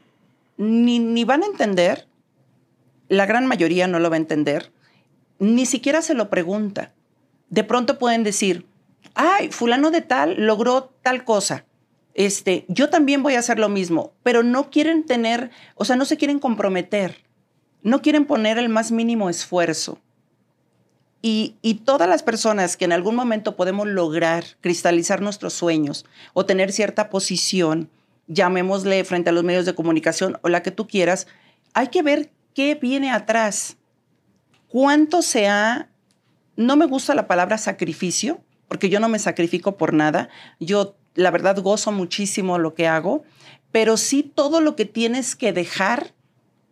[0.58, 2.08] ni, ni van a entender
[3.10, 4.72] la gran mayoría no lo va a entender,
[5.40, 6.94] ni siquiera se lo pregunta.
[7.50, 8.66] De pronto pueden decir,
[9.14, 11.66] ay, fulano de tal logró tal cosa.
[12.14, 16.06] Este, yo también voy a hacer lo mismo, pero no quieren tener, o sea, no
[16.06, 17.25] se quieren comprometer,
[17.86, 20.00] no quieren poner el más mínimo esfuerzo.
[21.22, 26.46] Y, y, todas las personas que en algún momento podemos lograr cristalizar nuestros sueños o
[26.46, 27.90] tener cierta posición,
[28.28, 31.26] llamémosle frente a los medios de comunicación o la que tú quieras,
[31.74, 33.76] hay que ver ¿Qué viene atrás?
[34.70, 35.90] ¿Cuánto se ha...
[36.56, 40.30] No me gusta la palabra sacrificio, porque yo no me sacrifico por nada.
[40.62, 43.26] Yo, la verdad, gozo muchísimo lo que hago,
[43.74, 46.14] pero sí todo lo que tienes que dejar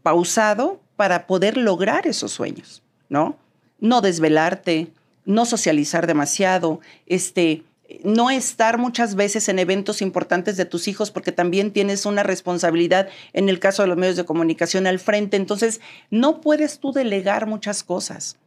[0.04, 3.38] pausado para poder lograr esos sueños, ¿no?
[3.80, 4.90] No desvelarte,
[5.26, 7.64] no socializar demasiado, este,
[8.04, 13.10] no estar muchas veces en eventos importantes de tus hijos porque también tienes una responsabilidad
[13.34, 15.38] en el caso de los medios de comunicación al frente.
[15.38, 18.38] Entonces, no puedes tú delegar muchas cosas.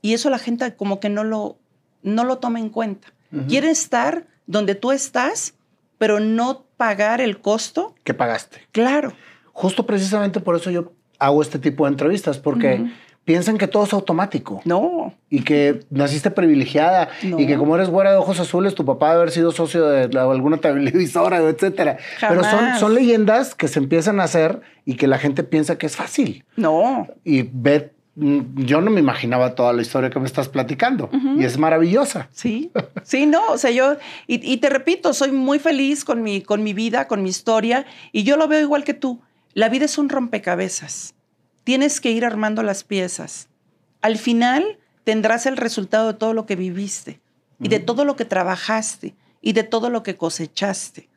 [0.00, 1.56] Y eso la gente como que no lo,
[2.02, 3.08] no lo toma en cuenta.
[3.48, 5.54] Quiere estar donde tú estás,
[5.98, 7.96] pero no pagar el costo.
[8.04, 8.60] Que pagaste.
[8.70, 9.12] Claro.
[9.52, 10.92] Justo precisamente por eso yo
[11.24, 12.84] hago este tipo de entrevistas, porque
[13.24, 14.60] piensan que todo es automático.
[14.64, 15.14] No.
[15.30, 19.22] Y que naciste privilegiada y que como eres güera de ojos azules, tu papá debe
[19.22, 21.98] haber sido socio de alguna televisora, etcétera.
[22.20, 25.86] Pero son, son leyendas que se empiezan a hacer y que la gente piensa que
[25.86, 26.44] es fácil.
[26.56, 27.08] No.
[27.24, 31.08] Y ve, mm, yo no me imaginaba toda la historia que me estás platicando
[31.38, 32.28] y es maravillosa.
[32.32, 32.70] Sí,
[33.02, 36.62] sí, no, o sea, yo, y, y, te repito, soy muy feliz con mi, con
[36.62, 39.20] mi vida, con mi historia y yo lo veo igual que tú.
[39.54, 41.14] La vida es un rompecabezas
[41.64, 43.48] Tienes que ir armando las piezas.
[44.02, 47.20] Al final tendrás el resultado de todo lo que viviste
[47.58, 51.08] y de todo lo que trabajaste y de todo lo que cosechaste.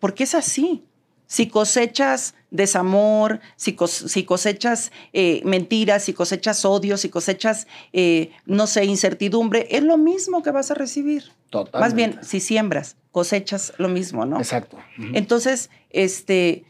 [0.00, 0.84] Porque es así.
[1.26, 8.84] Si cosechas desamor, si, cosechas eh, mentiras, si cosechas odio, si cosechas, eh, no sé,
[8.84, 11.32] incertidumbre, es lo mismo que vas a recibir.
[11.48, 11.78] Totalmente.
[11.78, 14.38] Más bien, si siembras, cosechas lo mismo, ¿no?
[14.38, 14.78] Exacto.
[15.14, 16.64] Entonces, este,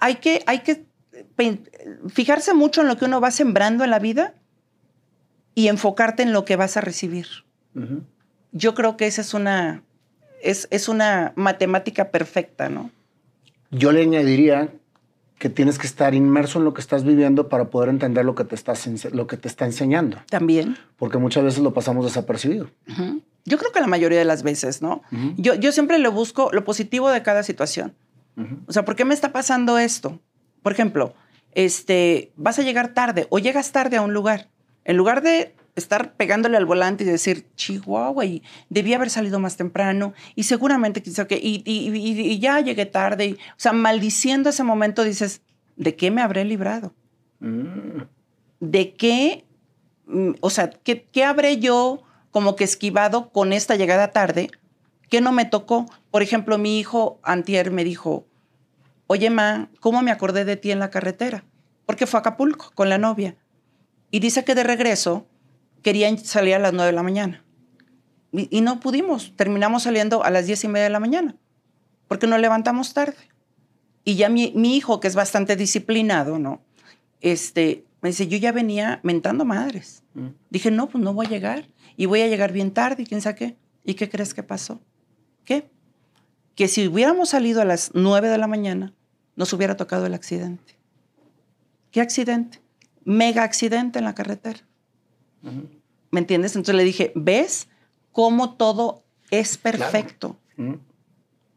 [0.00, 0.84] hay que, hay que
[2.08, 4.34] fijarse mucho en lo que uno va sembrando en la vida
[5.54, 7.26] y enfocarte en lo que vas a recibir.
[8.52, 9.84] Yo creo que esa es una,
[10.42, 12.90] es, es una matemática perfecta, ¿no?
[13.70, 14.70] Yo le añadiría
[15.38, 18.44] que tienes que estar inmerso en lo que estás viviendo para poder entender lo que
[18.44, 20.18] te, estás, lo que te está enseñando.
[20.28, 20.76] También.
[20.96, 22.70] Porque muchas veces lo pasamos desapercibido.
[23.46, 25.02] Yo creo que la mayoría de las veces, ¿no?
[25.36, 27.94] yo, yo siempre le busco lo positivo de cada situación.
[28.66, 30.20] O sea, ¿por qué me está pasando esto?
[30.62, 31.14] Por ejemplo,
[31.52, 34.48] este, vas a llegar tarde o llegas tarde a un lugar.
[34.84, 39.56] En lugar de estar pegándole al volante y decir, chihuahua, y debía haber salido más
[39.56, 43.36] temprano, y seguramente, y, y, y, ya llegué tarde.
[43.50, 45.42] o sea, maldiciendo ese momento dices,
[45.76, 46.94] ¿de qué me habré librado?
[47.40, 48.02] Mm.
[48.60, 49.44] ¿De qué?
[50.06, 54.50] Mm, o sea, ¿qué, ¿qué habré yo como que esquivado con esta llegada tarde?
[55.10, 55.86] ¿Qué no me tocó?
[56.10, 58.26] Por ejemplo, mi hijo antier me dijo,
[59.08, 61.44] oye, ma, ¿cómo me acordé de ti en la carretera?
[61.84, 63.36] Porque fue a Acapulco con la novia.
[64.12, 65.26] Y dice que de regreso
[65.82, 67.44] querían salir a las nueve de la mañana.
[68.32, 69.34] Y, no pudimos.
[69.34, 71.34] Terminamos saliendo a las diez y media de la mañana.
[72.06, 73.16] Porque nos levantamos tarde.
[74.04, 76.60] Y ya mi, hijo, que es bastante disciplinado, ¿no?
[77.20, 80.04] Este, me dice, yo ya venía mentando madres.
[80.14, 80.28] Mm.
[80.50, 81.68] Dije, no, pues no voy a llegar.
[81.96, 83.02] Y voy a llegar bien tarde.
[83.02, 83.56] ¿Y quién sabe qué?
[83.84, 84.80] ¿Y qué crees que pasó?
[85.50, 85.68] ¿Qué?
[86.54, 88.94] Que si hubiéramos salido a las nueve de la mañana,
[89.34, 90.78] nos hubiera tocado el accidente.
[91.90, 92.60] ¿Qué accidente?
[93.04, 94.60] Mega accidente en la carretera.
[96.12, 96.54] ¿Me entiendes?
[96.54, 97.66] Entonces le dije, ¿ves
[98.12, 100.36] cómo todo es perfecto?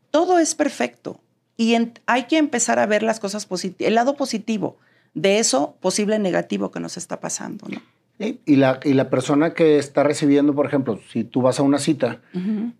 [0.09, 1.21] Todo es perfecto.
[1.55, 1.77] Y
[2.07, 4.77] hay que empezar a ver las cosas positivas, el lado positivo
[5.13, 7.67] de eso posible negativo que nos está pasando.
[7.69, 7.79] ¿no?
[8.19, 11.79] Y, la, y la persona que está recibiendo, por ejemplo, si tú vas a una
[11.79, 12.21] cita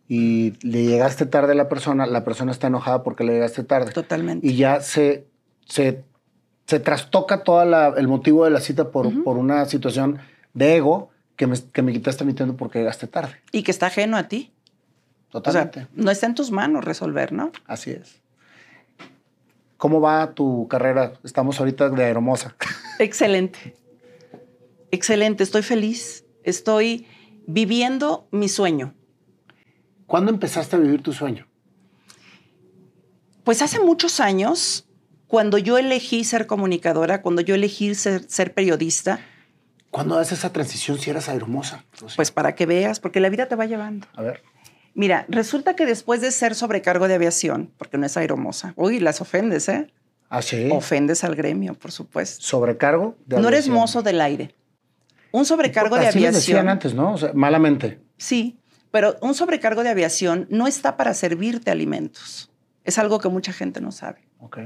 [0.07, 3.91] y le llegaste tarde a la persona, la persona está enojada porque le llegaste tarde.
[3.91, 4.47] Totalmente.
[4.47, 5.25] Y ya se,
[5.65, 6.03] se,
[6.65, 10.19] se trastoca todo el motivo de la cita por, por una situación
[10.53, 13.35] de ego que me, que me quitaste mi tiempo porque llegaste tarde.
[13.51, 14.51] Y que está ajeno a ti.
[15.29, 15.87] Totalmente.
[15.95, 17.51] no está en tus manos resolver, ¿no?
[17.65, 18.21] Así es.
[19.77, 21.13] ¿Cómo va tu carrera?
[21.23, 22.55] Estamos ahorita de hermosa.
[22.99, 23.75] Excelente.
[24.93, 26.23] Excelente, estoy feliz.
[26.43, 27.07] Estoy
[27.47, 28.93] viviendo mi sueño.
[30.05, 31.47] ¿Cuándo empezaste a vivir tu sueño?
[33.43, 34.87] Pues hace muchos años,
[35.25, 39.19] cuando yo elegí ser comunicadora, cuando yo elegí ser, ser periodista,
[39.89, 41.85] ¿Cuándo haces esa transición si eras aeromosa?
[42.15, 44.07] Pues para que veas, porque la vida te va llevando.
[44.15, 44.41] A ver.
[44.95, 49.21] Mira, resulta que después de ser sobrecargo de aviación, porque no es aeromosa, uy, las
[49.21, 49.91] ofendes, ¿eh?
[50.29, 50.69] Ah, sí.
[50.71, 52.43] Ofendes al gremio, por supuesto.
[52.43, 53.41] Sobrecargo de aviación.
[53.43, 54.55] No eres mozo del aire.
[55.33, 56.29] Un sobrecargo de aviación.
[56.29, 57.13] Así decían antes, ¿no?
[57.13, 57.99] O sea, malamente.
[58.17, 58.57] Sí,
[58.91, 62.49] pero un sobrecargo de aviación no está para servirte alimentos.
[62.85, 64.21] Es algo que mucha gente no sabe.
[64.39, 64.59] Ok.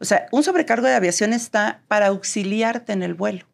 [0.00, 3.46] O sea, un sobrecargo de aviación está para auxiliarte en el vuelo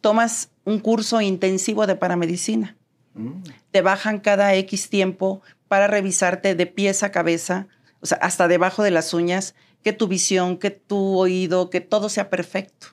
[0.00, 2.76] tomas un curso intensivo de paramedicina.
[3.14, 3.42] Mm.
[3.70, 7.66] Te bajan cada X tiempo para revisarte de pies a cabeza,
[8.00, 12.08] o sea, hasta debajo de las uñas, que tu visión, que tu oído, que todo
[12.08, 12.88] sea perfecto.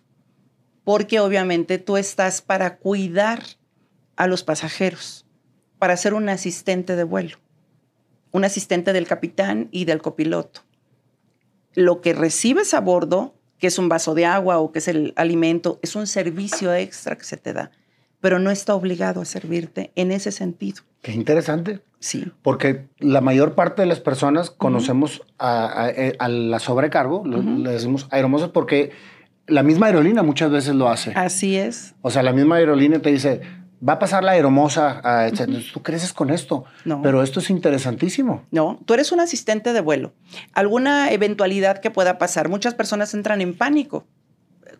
[0.85, 3.43] Porque obviamente tú estás para cuidar
[4.15, 5.25] a los pasajeros,
[5.77, 7.39] para ser un asistente de vuelo,
[8.31, 10.61] un asistente del capitán y del copiloto.
[11.73, 15.13] Lo que recibes a bordo que es un vaso de agua o que es el
[15.15, 17.71] alimento, es un servicio extra que se te da,
[18.19, 20.83] pero no está obligado a servirte en ese sentido.
[21.01, 21.81] Qué interesante.
[21.99, 22.31] Sí.
[22.41, 25.91] Porque la mayor parte de las personas conocemos a,
[26.27, 28.91] la sobrecargo, le decimos aeromosos porque
[29.47, 31.11] la misma aerolínea muchas veces lo hace.
[31.15, 31.95] Así es.
[32.01, 33.41] O sea, la misma aerolínea te dice,
[33.87, 35.29] va a pasar la aeromosa, a,
[35.73, 37.01] tú creces con esto, no.
[37.01, 38.43] pero esto es interesantísimo.
[38.51, 40.13] No, tú eres un asistente de vuelo.
[40.53, 44.05] Alguna eventualidad que pueda pasar, muchas personas entran en pánico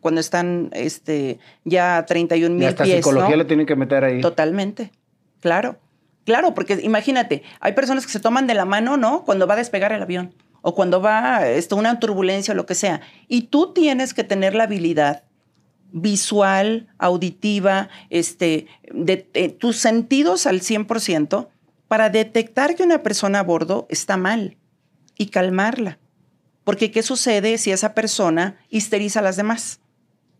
[0.01, 2.97] cuando están este, ya a 31 mil pies.
[2.97, 4.21] psicología le tienen que meter ahí.
[4.21, 4.91] Totalmente,
[5.39, 5.78] claro.
[6.25, 9.23] Claro, porque imagínate, hay personas que se toman de la mano, ¿no?
[9.25, 10.34] Cuando va a despegar el avión
[10.67, 13.01] o cuando va esto, una turbulencia o lo que sea.
[13.28, 15.21] Y tú tienes que tener la habilidad
[15.91, 19.17] visual, auditiva, este, de,
[19.60, 21.49] tus sentidos al 100%
[21.88, 24.58] para detectar que una persona a bordo está mal
[25.19, 25.99] y calmarla.
[26.63, 29.82] Porque ¿qué sucede si esa persona histeriza a las demás?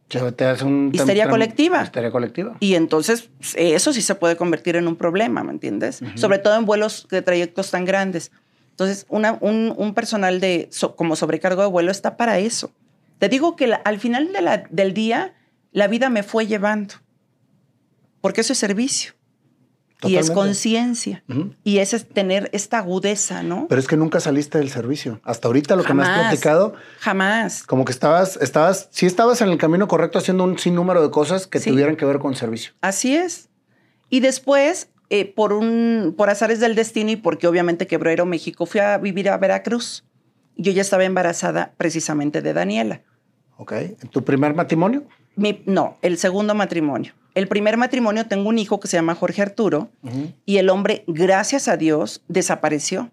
[0.07, 1.83] Te hace un histeria colectiva.
[1.83, 2.57] Histeria colectiva.
[2.59, 6.01] Y entonces eso sí se puede convertir en un problema, ¿me entiendes?
[6.15, 8.31] Sobre todo en vuelos de trayectos tan grandes.
[8.75, 12.73] Entonces, un, personal de, como sobrecargo de vuelo está para eso.
[13.19, 14.29] Te digo que al final
[14.69, 15.33] del día
[15.71, 16.95] la vida me fue llevando.
[18.19, 19.13] Porque eso es servicio.
[20.03, 21.23] Y es conciencia.
[21.63, 23.67] Y ese es tener esta agudeza, ¿no?
[23.69, 25.21] Pero es que nunca saliste del servicio.
[25.23, 26.73] Hasta ahorita lo que me has platicado.
[26.99, 27.63] Jamás.
[27.63, 31.47] Como que estabas, estabas, sí estabas en el camino correcto haciendo un sinnúmero de cosas
[31.47, 32.73] que tuvieran que ver con servicio.
[32.82, 33.47] Así es.
[34.09, 38.82] Y después, eh, por un, por azares del destino y porque obviamente quebró Aeroméxico, fui
[38.82, 40.03] a vivir a Veracruz.
[40.58, 43.01] Yo ya estaba embarazada precisamente de Daniela.
[43.58, 43.72] Ok.
[43.74, 45.03] ¿En tu primer matrimonio?
[45.66, 47.14] no, el segundo matrimonio.
[47.34, 49.89] El primer matrimonio tengo un hijo que se llama Jorge Arturo
[50.45, 53.12] y el hombre, gracias a Dios, desapareció.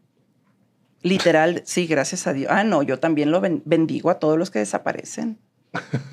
[1.02, 2.50] Literal, sí, gracias a Dios.
[2.54, 5.38] Ah, no, yo también lo bendigo a todos los que desaparecen.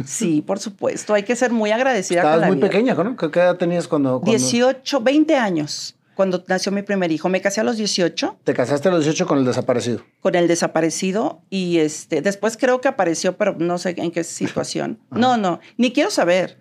[0.06, 1.14] Sí, por supuesto.
[1.14, 2.68] Hay que ser muy agradecida Estabas con la muy vida.
[2.68, 3.16] pequeña, ¿no?
[3.16, 7.30] ¿Qué edad tenías cuando, cuando 18, 20 años cuando nació mi primer hijo.
[7.30, 10.02] Me casé a los 18 te casaste a los 18 con el desaparecido?
[10.20, 15.00] con el desaparecido y este después creo que apareció, pero no sé en qué situación.
[15.12, 16.60] No, no, ni quiero saber.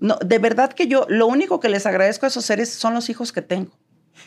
[0.00, 3.08] No, de verdad que yo lo único que les agradezco a esos seres son los
[3.08, 3.70] hijos que tengo,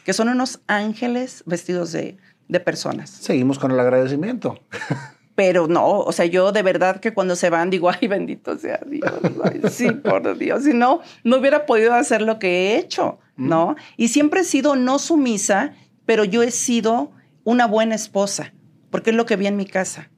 [0.03, 2.17] que son unos ángeles vestidos de,
[2.47, 3.11] de personas.
[3.11, 4.59] Seguimos con el agradecimiento.
[5.37, 8.79] Pero no, o sea, yo de verdad que cuando se van digo, ay, bendito sea
[8.87, 9.11] Dios.
[9.43, 10.63] ay, sí, por Dios.
[10.63, 13.75] Si no, no hubiera podido hacer lo que he hecho, ¿no?
[13.97, 15.75] Y siempre he sido no sumisa,
[16.07, 17.11] pero yo he sido
[17.43, 18.51] una buena esposa,
[18.89, 20.09] porque es lo que vi en mi casa.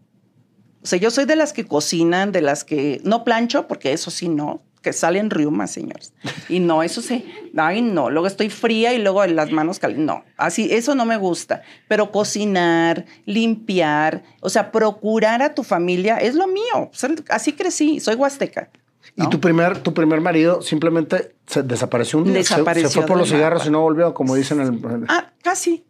[0.82, 4.12] O sea, yo soy de las que cocinan, de las que no plancho, porque eso
[4.12, 6.14] sí no, que salen riumas, señores.
[6.48, 7.26] Y no, eso sí,
[7.58, 10.06] ay, no, luego estoy fría y luego en las manos calientes.
[10.06, 11.62] No, así, eso no me gusta.
[11.88, 16.92] Pero cocinar, limpiar, o sea, procurar a tu familia es lo mío.
[17.30, 18.70] Así crecí, soy huasteca.
[19.16, 22.34] ¿Y tu primer, tu primer marido simplemente se desapareció un día?
[22.34, 23.70] Se- Desapareció Se, fue por los cigarros mapa.
[23.70, 25.06] y no volvió, como dicen en el...
[25.08, 25.84] Ah, casi,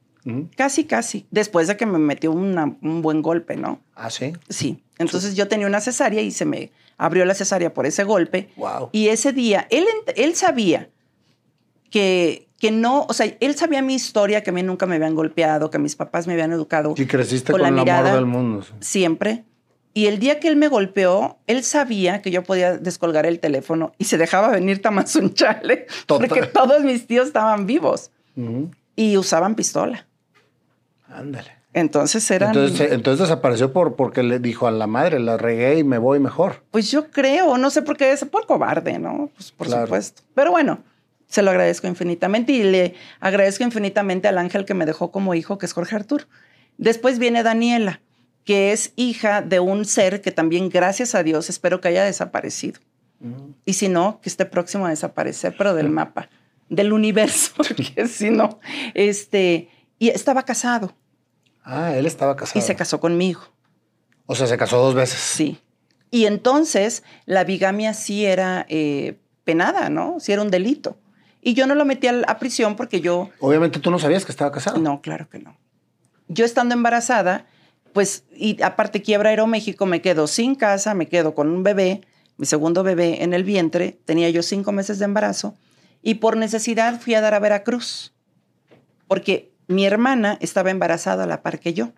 [0.55, 1.27] casi, casi.
[1.29, 3.81] Después de que me metió una- un buen golpe, ¿no?
[3.95, 4.33] Ah, sí.
[4.47, 4.83] Sí.
[4.97, 8.49] Entonces yo tenía una cesárea y se me abrió la cesárea por ese golpe.
[8.55, 8.89] Wow.
[8.91, 9.85] Y ese día, él,
[10.15, 10.89] él sabía
[11.89, 15.15] que, que no, o sea, él sabía mi historia, que a mí nunca me habían
[15.15, 18.15] golpeado, que mis papás me habían educado Y creciste Con con, la el amor mirada.
[18.15, 18.65] del mundo.
[18.81, 19.45] siempre.
[19.95, 23.91] Y el día que él me golpeó, él sabía que yo podía descolgar el teléfono
[23.97, 26.27] y se dejaba venir Tamazunchale, Total.
[26.29, 28.11] porque todos mis tíos estaban vivos
[28.95, 30.05] y usaban pistola.
[31.07, 31.51] Ándale.
[31.74, 32.49] Entonces eran...
[32.49, 35.97] Entonces, eh, entonces desapareció por, porque le dijo a la madre, la regué y me
[35.97, 36.63] voy mejor.
[36.72, 39.30] Pues yo creo, no sé por qué es por cobarde, ¿no?
[39.36, 39.86] Pues por Claro.
[39.86, 40.24] supuesto.
[40.34, 40.80] Pero bueno,
[41.28, 45.57] se lo agradezco infinitamente y le agradezco infinitamente al ángel que me dejó como hijo,
[45.59, 46.28] que es Jorge Artur.
[46.80, 48.01] Después viene Daniela,
[48.45, 52.80] que es hija de un ser que también, gracias a Dios, espero que haya desaparecido.
[53.65, 56.30] Y si no, que esté próximo a desaparecer, pero del mapa,
[56.70, 58.59] del universo, porque si no,
[58.95, 60.95] este, y estaba casado
[61.72, 62.59] Ah, él estaba casado.
[62.59, 63.41] y se casó conmigo.
[64.26, 65.20] O sea, se casó dos veces.
[65.20, 65.59] Sí.
[66.09, 70.20] Y entonces la bigamia sí era eh, penada, ¿no?
[70.20, 70.97] Sí era un delito.
[71.41, 74.51] Y yo no lo metí a, prisión porque yo, Obviamente tú no sabías que estaba
[74.51, 74.80] casado.
[74.80, 75.57] no, claro que no.
[76.28, 77.45] Yo estando embarazada,
[77.93, 82.01] pues, y aparte quiebra Aeroméxico, me quedo sin casa, me quedo con un bebé,
[82.38, 85.55] mi segundo bebé en el vientre, tenía yo cinco meses de embarazo,
[86.01, 88.13] y por necesidad fui a dar a Veracruz,
[89.07, 91.91] porque mi hermana estaba embarazada a la par que yo.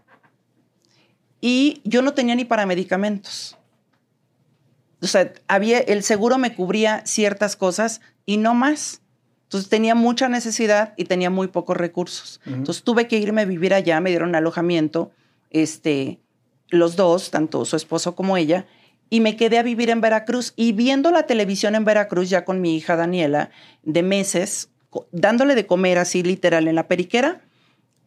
[1.39, 3.57] Y yo no tenía ni para medicamentos.
[5.01, 9.01] O sea, había, el seguro me cubría ciertas cosas y no más.
[9.43, 12.41] Entonces tenía mucha necesidad y tenía muy pocos recursos.
[12.45, 15.11] Entonces tuve que irme a vivir allá, me dieron alojamiento,
[15.49, 16.19] este,
[16.69, 18.65] los dos, tanto su esposo como ella,
[19.09, 20.51] y me quedé a vivir en Veracruz.
[20.57, 23.49] Y viendo la televisión en Veracruz, ya con mi hija Daniela,
[23.83, 24.69] de meses,
[25.11, 27.41] dándole de comer así literal en la periquera,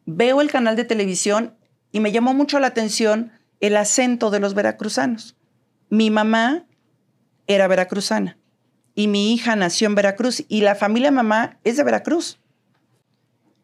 [0.07, 1.55] veo el canal de televisión
[1.93, 5.37] y me llamó mucho la atención el acento de los veracruzanos.
[5.89, 6.67] Mi mamá
[7.47, 8.39] era veracruzana
[8.95, 12.39] y mi hija nació en Veracruz y la familia mamá es de Veracruz.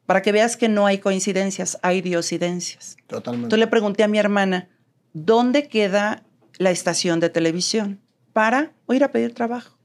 [0.06, 2.96] Para que veas que no hay coincidencias, hay diosidencias.
[3.06, 3.46] Totalmente.
[3.46, 4.68] Entonces le pregunté a mi hermana,
[5.12, 6.24] ¿dónde queda
[6.58, 8.00] la estación de televisión?
[8.32, 9.78] Para o ir a pedir trabajo.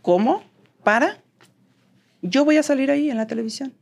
[0.00, 0.44] ¿Cómo?
[0.82, 1.22] ¿Para?
[2.22, 3.74] Yo voy a salir ahí en la televisión.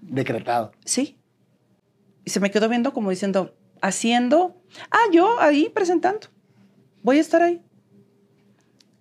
[0.00, 0.72] Decretado.
[0.84, 1.18] Sí.
[2.24, 4.56] Y se me quedó viendo como diciendo, haciendo,
[4.90, 6.28] ah, yo ahí presentando.
[7.02, 7.62] Voy a estar ahí.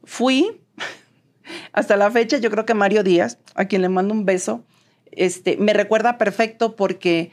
[0.03, 0.61] Fui,
[1.73, 4.63] hasta la fecha, yo creo que Mario Díaz, a quien le mando un beso,
[5.11, 7.31] este, me recuerda perfecto porque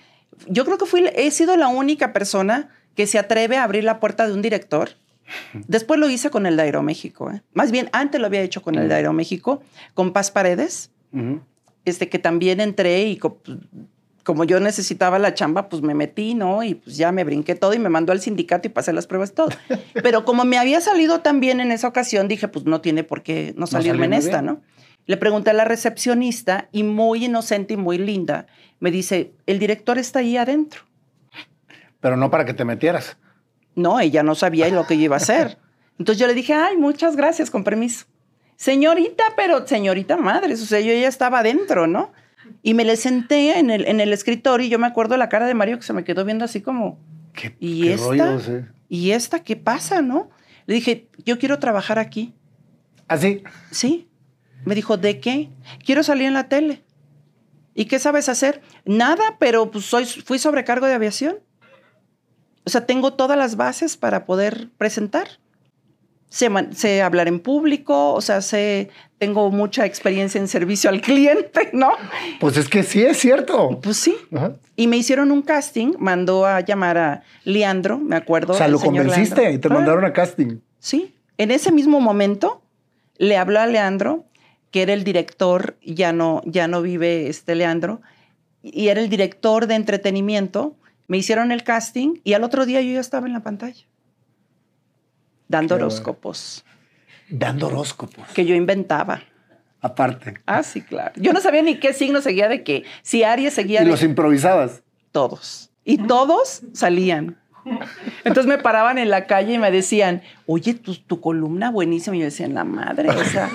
[0.48, 4.00] yo creo que fui, he sido la única persona que se atreve a abrir la
[4.00, 4.90] puerta de un director.
[5.52, 7.30] Después lo hice con el de Aeroméxico.
[7.30, 7.42] ¿eh?
[7.54, 9.62] Más bien, antes lo había hecho con el de Aeroméxico,
[9.94, 11.40] con Paz Paredes Ujú.
[11.84, 13.40] Este, que también entré y co-
[14.24, 16.62] como yo necesitaba la chamba, pues me metí, ¿no?
[16.62, 19.32] Y pues ya me brinqué todo y me mandó al sindicato y pasé las pruebas
[19.34, 19.48] todo.
[20.02, 23.22] Pero como me había salido tan bien en esa ocasión, dije, pues no tiene por
[23.22, 24.46] qué no salirme en salirme esta, bien.
[24.46, 24.62] ¿no?
[25.06, 28.46] Le pregunté a la recepcionista y muy inocente y muy linda,
[28.80, 30.80] me dice, el director está ahí adentro.
[32.00, 33.16] Pero no para que te metieras.
[33.74, 35.58] No, ella no sabía lo que yo iba a hacer.
[35.98, 38.06] Entonces yo le dije, ay, muchas gracias, con permiso.
[38.56, 42.12] Señorita, pero señorita madre, o sea, yo ya estaba adentro, ¿no?
[42.62, 45.46] Y me le senté en el, en el escritorio y yo me acuerdo la cara
[45.46, 46.98] de Mario que se me quedó viendo así como,
[47.32, 48.38] ¿Qué, ¿Y qué esta?
[48.88, 50.30] ¿y esta qué pasa, no?
[50.66, 52.32] Le dije, yo quiero trabajar aquí.
[53.08, 53.42] Así.
[53.70, 54.08] Sí.
[54.64, 55.50] Me dijo, ¿de qué?
[55.84, 56.84] Quiero salir en la tele.
[57.74, 58.62] ¿Y qué sabes hacer?
[58.84, 61.36] Nada, pero pues soy, fui sobrecargo de aviación.
[62.64, 65.28] O sea, tengo todas las bases para poder presentar.
[66.34, 71.70] Sé, sé, hablar en público, o sea, sé, tengo mucha experiencia en servicio al cliente,
[71.72, 71.92] ¿no?
[72.40, 73.78] Pues es que sí, es cierto.
[73.80, 74.16] Pues sí.
[74.34, 74.56] Ajá.
[74.74, 78.54] Y me hicieron un casting, mandó a llamar a Leandro, me acuerdo.
[78.54, 79.54] O sea, lo convenciste Leandro.
[79.54, 80.58] y te mandaron a casting.
[80.80, 81.14] Sí.
[81.38, 82.62] En ese mismo momento
[83.16, 84.24] le habló a Leandro,
[84.72, 88.02] que era el director, ya no, ya no vive este Leandro,
[88.60, 90.74] y era el director de entretenimiento.
[91.06, 93.86] Me hicieron el casting y al otro día yo ya estaba en la pantalla
[95.48, 96.64] dando horóscopos.
[97.28, 98.28] Dando horóscopos.
[98.34, 99.22] Que yo inventaba.
[99.80, 100.34] Aparte.
[100.46, 101.12] Ah, sí, claro.
[101.16, 102.84] Yo no sabía ni qué signo seguía de qué.
[103.02, 103.90] Si Aries seguía ¿Y de...
[103.90, 104.82] los improvisabas?
[105.12, 105.70] Todos.
[105.84, 107.38] Y todos salían.
[108.24, 112.16] Entonces me paraban en la calle y me decían, oye, tu, tu columna buenísima.
[112.16, 113.50] Y yo decía, la madre, o sea,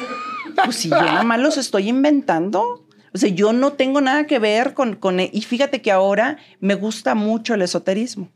[0.64, 2.86] pues si yo nada más los estoy inventando.
[3.12, 5.20] O sea, yo no tengo nada que ver con, con...
[5.20, 8.30] Y fíjate que ahora me gusta mucho el esoterismo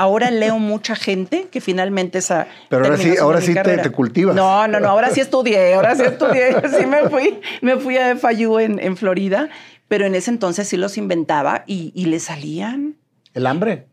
[0.00, 2.46] ahora leo mucha gente que finalmente esa.
[2.70, 4.34] Pero ahora sí, ahora sí te, te, cultivas.
[4.34, 6.56] No, no, no, ahora sí estudié, ahora sí estudié.
[6.80, 9.50] Sí me fui, me fui a FIU en, en Florida,
[9.88, 12.96] pero en ese entonces sí los inventaba y, y le salían.
[13.34, 13.86] ¿El hambre?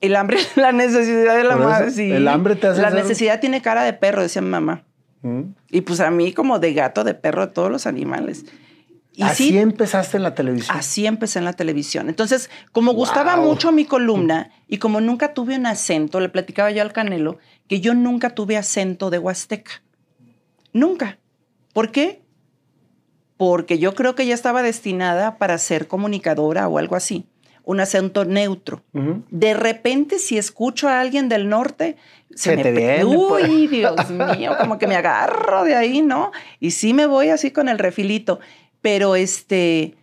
[0.00, 2.10] El hambre, la necesidad de la madre, sí.
[2.10, 2.82] El hambre te hace.
[2.82, 4.84] La necesidad tiene cara de perro, decía mi mamá.
[5.22, 5.42] ¿Mm?
[5.70, 8.44] Y pues a mí, como de gato, de perro, de todos los animales.
[9.16, 10.76] Y así sí, empezaste en la televisión.
[10.76, 12.10] Así empecé en la televisión.
[12.10, 13.00] Entonces, como wow.
[13.00, 17.38] gustaba mucho mi columna y como nunca tuve un acento, le platicaba yo al Canelo
[17.66, 19.82] que yo nunca tuve acento de Huasteca.
[20.74, 21.18] Nunca.
[21.72, 22.20] ¿Por qué?
[23.38, 27.24] Porque yo creo que ya estaba destinada para ser comunicadora o algo así.
[27.64, 28.82] Un acento neutro.
[28.92, 29.22] Uh -huh.
[29.30, 31.96] De repente, si escucho a alguien del norte,
[32.34, 33.04] se, se me te viene.
[33.06, 36.32] Uy, Dios mío, como que me agarro de ahí, ¿no?
[36.60, 38.40] Y sí me voy así con el refilito
[38.86, 39.96] pero este,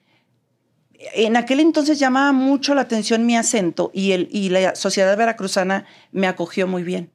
[1.13, 5.85] en aquel entonces llamaba mucho la atención mi acento y, el, y la sociedad veracruzana
[6.11, 7.09] me acogió muy bien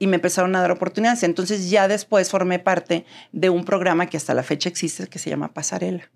[0.00, 1.22] y me empezaron a dar oportunidades.
[1.22, 5.30] Entonces ya después formé parte de un programa que hasta la fecha existe que se
[5.30, 6.10] llama Pasarela.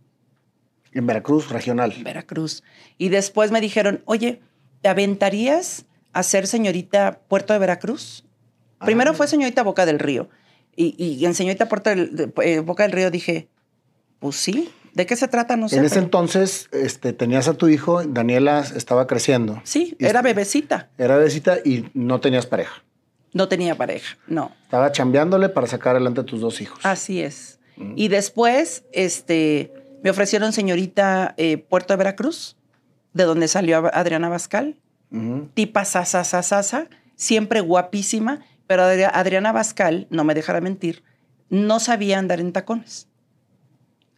[0.90, 1.92] En Veracruz, regional.
[1.96, 2.64] En Veracruz.
[2.98, 4.40] Y después me dijeron, oye,
[4.80, 8.24] ¿te aventarías a ser señorita Puerto de Veracruz?
[8.80, 10.28] Ah, Primero fue señorita Boca del Río.
[10.74, 13.48] Y, y en señorita Puerto del, eh, Boca del Río dije,
[14.22, 14.70] pues sí.
[14.94, 15.56] ¿De qué se trata?
[15.56, 15.78] No sé.
[15.78, 16.04] En ese pero...
[16.04, 19.60] entonces este, tenías a tu hijo, Daniela estaba creciendo.
[19.64, 20.90] Sí, era bebecita.
[20.96, 22.84] Era bebecita y no tenías pareja.
[23.32, 24.52] No tenía pareja, no.
[24.62, 26.78] Estaba chambeándole para sacar adelante a tus dos hijos.
[26.84, 27.58] Así es.
[27.76, 27.94] Mm.
[27.96, 29.72] Y después este,
[30.04, 32.56] me ofrecieron señorita eh, Puerto de Veracruz,
[33.12, 34.78] de donde salió Adriana Bascal.
[35.10, 35.46] Mm.
[35.54, 41.02] Tipa sasa, sasa, sasa, siempre guapísima, pero Adriana Bascal, no me dejará mentir,
[41.48, 43.08] no sabía andar en tacones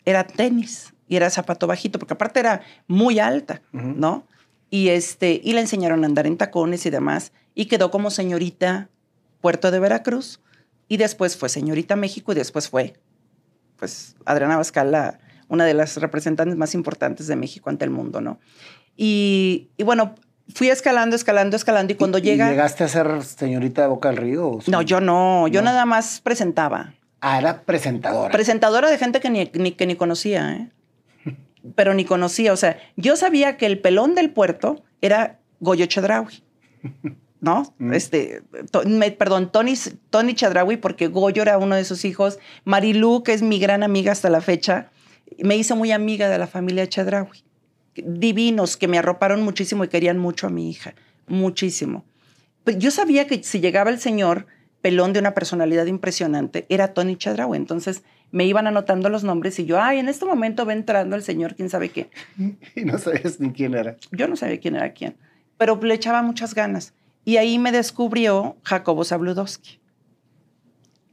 [0.04, 3.94] era tenis y era zapato bajito, porque aparte era muy alta, uh -huh.
[3.96, 4.26] ¿no?
[4.70, 8.88] Y, este, y le enseñaron a andar en tacones y demás, y quedó como señorita
[9.40, 10.40] Puerto de Veracruz,
[10.88, 12.94] y después fue señorita México, y después fue,
[13.76, 18.20] pues, Adriana Bascal, la, una de las representantes más importantes de México ante el mundo,
[18.20, 18.38] ¿no?
[18.96, 20.14] Y, y bueno,
[20.54, 22.50] fui escalando, escalando, escalando, y cuando ¿Y, llega...
[22.50, 24.48] ¿Llegaste a ser señorita de Boca del Río?
[24.48, 25.66] O no, yo no, yo no.
[25.66, 26.94] nada más presentaba.
[27.26, 28.30] Ah, era presentadora.
[28.30, 30.68] Presentadora de gente que ni, ni, que ni conocía, ¿eh?
[31.74, 32.52] Pero ni conocía.
[32.52, 36.42] O sea, yo sabía que el pelón del puerto era Goyo Chadraui.
[37.40, 37.74] ¿No?
[37.78, 37.92] Mm.
[37.92, 39.74] Este, to, me, perdón, Tony,
[40.08, 40.34] Tony
[40.80, 42.38] porque Goyo era uno de sus hijos.
[42.64, 44.90] Marilú, que es mi gran amiga hasta la fecha,
[45.42, 47.42] me hizo muy amiga de la familia Chadraui.
[47.96, 50.94] Divinos, que me arroparon muchísimo y querían mucho a mi hija.
[51.26, 52.04] Muchísimo.
[52.64, 54.46] Pues yo sabía que si llegaba el señor
[54.84, 57.56] pelón de una personalidad impresionante, era Tony Chadraui.
[57.56, 61.22] Entonces me iban anotando los nombres y yo, ay, en este momento va entrando el
[61.22, 62.10] señor, quién sabe qué.
[62.76, 63.96] Y no sabías ni quién era.
[64.12, 65.16] Yo no sabía quién era quién,
[65.56, 66.92] pero le echaba muchas ganas.
[67.24, 69.80] Y ahí me descubrió Jacobo Zabludowski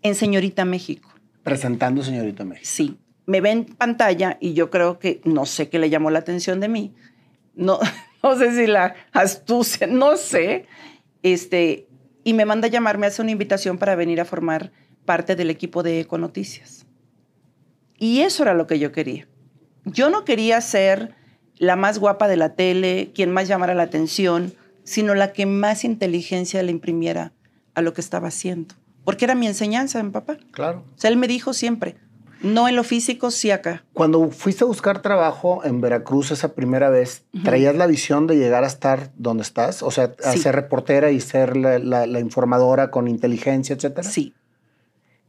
[0.02, 1.10] en Señorita México.
[1.42, 2.68] Presentando Señorita México.
[2.70, 2.98] Sí.
[3.26, 6.60] Me ve en pantalla y yo creo que no sé qué le llamó la atención
[6.60, 6.94] de mí.
[7.56, 7.80] No,
[8.22, 10.66] no sé si la astucia, no sé.
[11.24, 11.88] Este,
[12.24, 14.72] y me manda a llamar, me hace una invitación para venir a formar
[15.06, 16.86] parte del equipo de Econoticias.
[17.98, 19.28] Y eso era lo que yo quería.
[19.86, 21.16] Yo no quería ser
[21.58, 24.54] la más guapa de la tele, quien más llamara la atención,
[24.84, 27.34] sino la que más inteligencia le imprimiera
[27.76, 28.76] a lo que estaba haciendo.
[29.04, 30.38] Porque era mi enseñanza, mi papá.
[30.52, 30.84] Claro.
[30.96, 31.96] O sea, él me dijo siempre,
[32.44, 33.84] no en lo físico, sí acá.
[33.94, 37.44] Cuando fuiste a buscar trabajo en Veracruz esa primera vez, uh -huh.
[37.44, 39.84] ¿traías la visión de llegar a estar donde estás?
[39.84, 40.40] O sea, a sí.
[40.40, 44.10] ser reportera y ser la, la, la, informadora con inteligencia, etcétera.
[44.10, 44.34] Sí.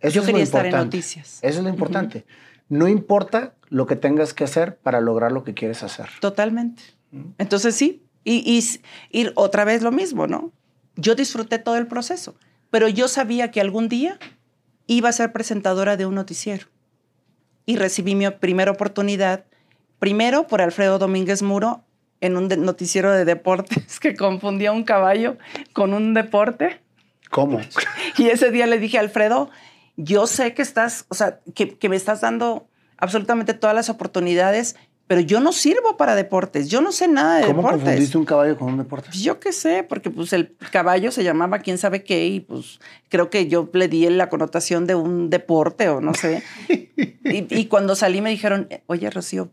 [0.00, 0.96] Eso Yo es quería lo estar importante.
[0.96, 1.38] en noticias.
[1.42, 2.18] Eso es lo importante.
[2.18, 2.76] Uh -huh.
[2.78, 6.08] No importa lo que tengas que hacer para lograr lo que quieres hacer.
[6.20, 6.82] Totalmente.
[7.12, 7.34] Uh -huh.
[7.38, 8.60] Entonces sí, Y,
[9.10, 10.52] y, otra vez lo mismo, ¿no?
[10.94, 12.36] Yo disfruté todo el proceso,
[12.70, 14.18] pero yo sabía que algún día
[14.86, 16.66] iba a ser presentadora de un noticiero.
[17.66, 19.44] Y recibí mi primera oportunidad,
[19.98, 21.84] primero por Alfredo Domínguez Muro,
[22.20, 25.36] en un noticiero de deportes que confundía un caballo
[25.72, 26.80] con un deporte.
[27.30, 27.60] ¿Cómo?
[28.18, 29.50] Y ese día le dije, Alfredo,
[29.96, 34.76] yo sé que estás, o sea, que, que me estás dando absolutamente todas las oportunidades,
[35.06, 37.62] pero yo no sirvo para deportes, yo no sé nada de deportes.
[37.62, 39.08] ¿Cómo confundiste un caballo con un deporte?
[39.10, 42.80] Pues yo qué sé, porque pues el caballo se llamaba quién sabe qué y pues
[43.08, 46.42] creo que yo le di la connotación de un deporte o no sé.
[47.24, 49.50] y, cuando salí me dijeron, oye Rocío,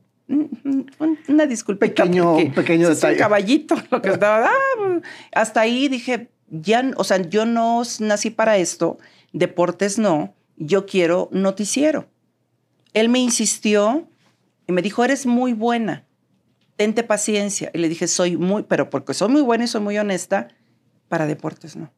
[1.28, 1.86] una disculpa.
[1.86, 3.14] Pequeño, pequeño detalle.
[3.14, 4.46] Un caballito, lo que estaba.
[4.48, 5.02] Ah,
[5.34, 8.98] hasta ahí dije, ya, o sea, yo no nací para esto,
[9.34, 12.08] deportes no, yo quiero noticiero.
[12.94, 14.09] Él me insistió
[14.70, 16.06] y me dijo, eres muy buena,
[16.76, 17.72] tente paciencia.
[17.74, 20.50] Y le dije, soy muy, pero porque soy muy buena y soy muy honesta,
[21.08, 21.92] para deportes no.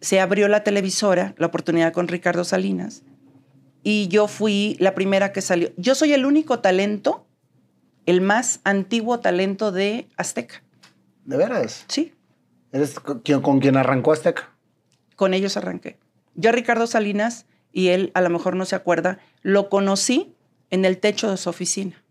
[0.00, 3.02] Se abrió la televisora, la oportunidad con Ricardo Salinas,
[3.82, 5.70] y yo fui la primera que salió.
[5.76, 7.26] Yo soy el único talento,
[8.06, 10.62] el más antiguo talento de Azteca.
[11.26, 11.84] ¿De veras?
[11.88, 12.14] Sí.
[12.72, 14.50] ¿Eres con quien arrancó Azteca?
[15.14, 15.98] Con ellos arranqué.
[16.36, 20.33] Yo a Ricardo Salinas, y él a lo mejor no se acuerda, lo conocí
[20.74, 22.02] en el techo de su oficina.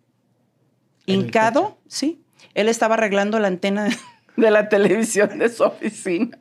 [1.05, 2.23] Hincado, sí.
[2.53, 3.89] Él estaba arreglando la antena
[4.37, 6.37] de la televisión de su oficina.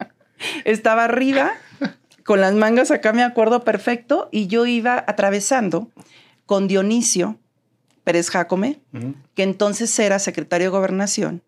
[0.64, 1.53] Estaba arriba,
[2.25, 5.91] con las mangas acá me acuerdo perfecto, y yo iba atravesando
[6.47, 7.39] con Dionisio
[8.05, 8.81] Pérez Jacome,
[9.35, 11.43] que entonces era secretario de gobernación.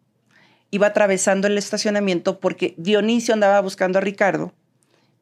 [0.72, 4.52] Iba atravesando el estacionamiento porque Dionisio andaba buscando a Ricardo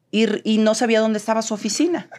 [0.09, 2.09] y, y no sabía dónde estaba su oficina.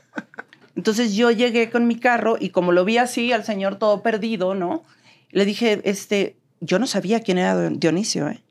[0.76, 4.54] Entonces yo llegué con mi carro y como lo vi así, al señor todo perdido,
[4.54, 4.82] ¿no?
[5.30, 8.42] Le dije, este, yo no sabía quién era Dionisio, ¿eh?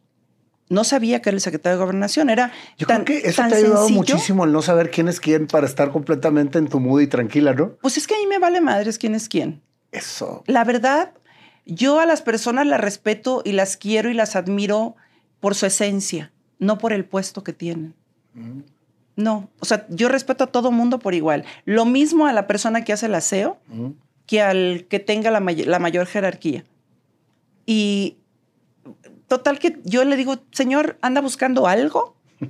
[0.69, 2.29] No sabía que era el secretario de gobernación.
[2.29, 5.45] Era Yo creo que eso te ha ayudado muchísimo el no saber quién es quién
[5.45, 7.73] para estar completamente en tu mood y tranquila, ¿no?
[7.81, 9.61] Pues es que a mí me vale madres quién es quién.
[9.91, 10.43] Eso.
[10.47, 11.11] La verdad,
[11.65, 14.95] yo a las personas las respeto y las quiero y las admiro
[15.39, 17.93] por su esencia, no por el puesto que tienen.
[19.15, 21.45] No, o sea, yo respeto a todo mundo por igual.
[21.65, 23.59] Lo mismo a la persona que hace el aseo
[24.25, 26.63] que al que tenga la, la, mayor jerarquía.
[27.65, 28.17] Y
[29.27, 32.15] total que yo le digo, señor, ¿anda buscando algo?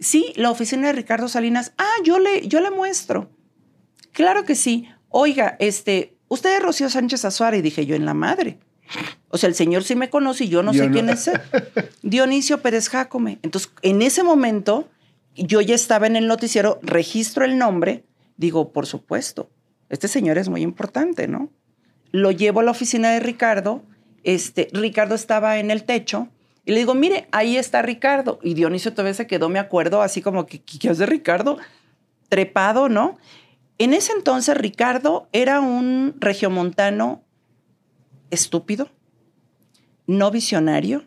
[0.00, 1.72] sí, la oficina de Ricardo Salinas.
[1.78, 3.30] Ah, yo le, yo le muestro.
[4.12, 4.88] Claro que sí.
[5.08, 8.58] Oiga, este, usted es Rocío Sánchez Azuara y dije yo en la madre.
[9.28, 11.40] O sea, el señor sí me conoce y yo no sé quién es él.
[12.02, 13.38] Dionisio Pérez Jácome.
[13.42, 14.88] Entonces, en ese momento
[15.34, 18.04] yo ya estaba en el noticiero, registro el nombre,
[18.36, 19.50] digo, por supuesto,
[19.88, 21.50] este señor es muy importante, ¿no?
[22.10, 23.82] Lo llevo a la oficina de Ricardo,
[24.22, 26.28] este, Ricardo estaba en el techo
[26.64, 28.38] y le digo, mire, ahí está Ricardo.
[28.42, 31.58] Y Dionisio todavía se quedó, me acuerdo, así como, ¿qué, qué hace Ricardo?
[32.28, 33.18] Trepado, ¿no?
[33.78, 37.22] En ese entonces Ricardo era un regiomontano
[38.30, 38.88] estúpido,
[40.06, 41.04] no visionario,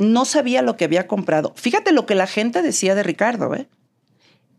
[0.00, 1.52] no sabía lo que había comprado.
[1.56, 3.68] Fíjate lo que la gente decía de Ricardo, ¿eh?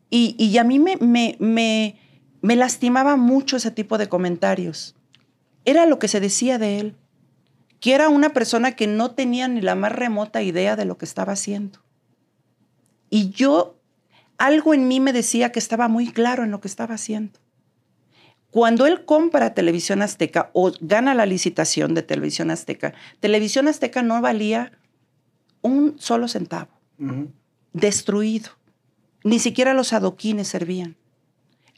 [0.09, 1.97] Y, y a mí me, me, me,
[2.41, 4.95] me lastimaba mucho ese tipo de comentarios.
[5.65, 6.95] Era lo que se decía de él,
[7.79, 11.05] que era una persona que no tenía ni la más remota idea de lo que
[11.05, 11.79] estaba haciendo.
[13.09, 13.79] Y yo,
[14.37, 17.39] algo en mí me decía que estaba muy claro en lo que estaba haciendo.
[18.51, 24.21] Cuando él compra Televisión Azteca o gana la licitación de Televisión Azteca, Televisión Azteca no
[24.21, 24.73] valía
[25.61, 26.71] un solo centavo,
[27.73, 28.51] destruido.
[29.23, 30.97] Ni siquiera los adoquines servían.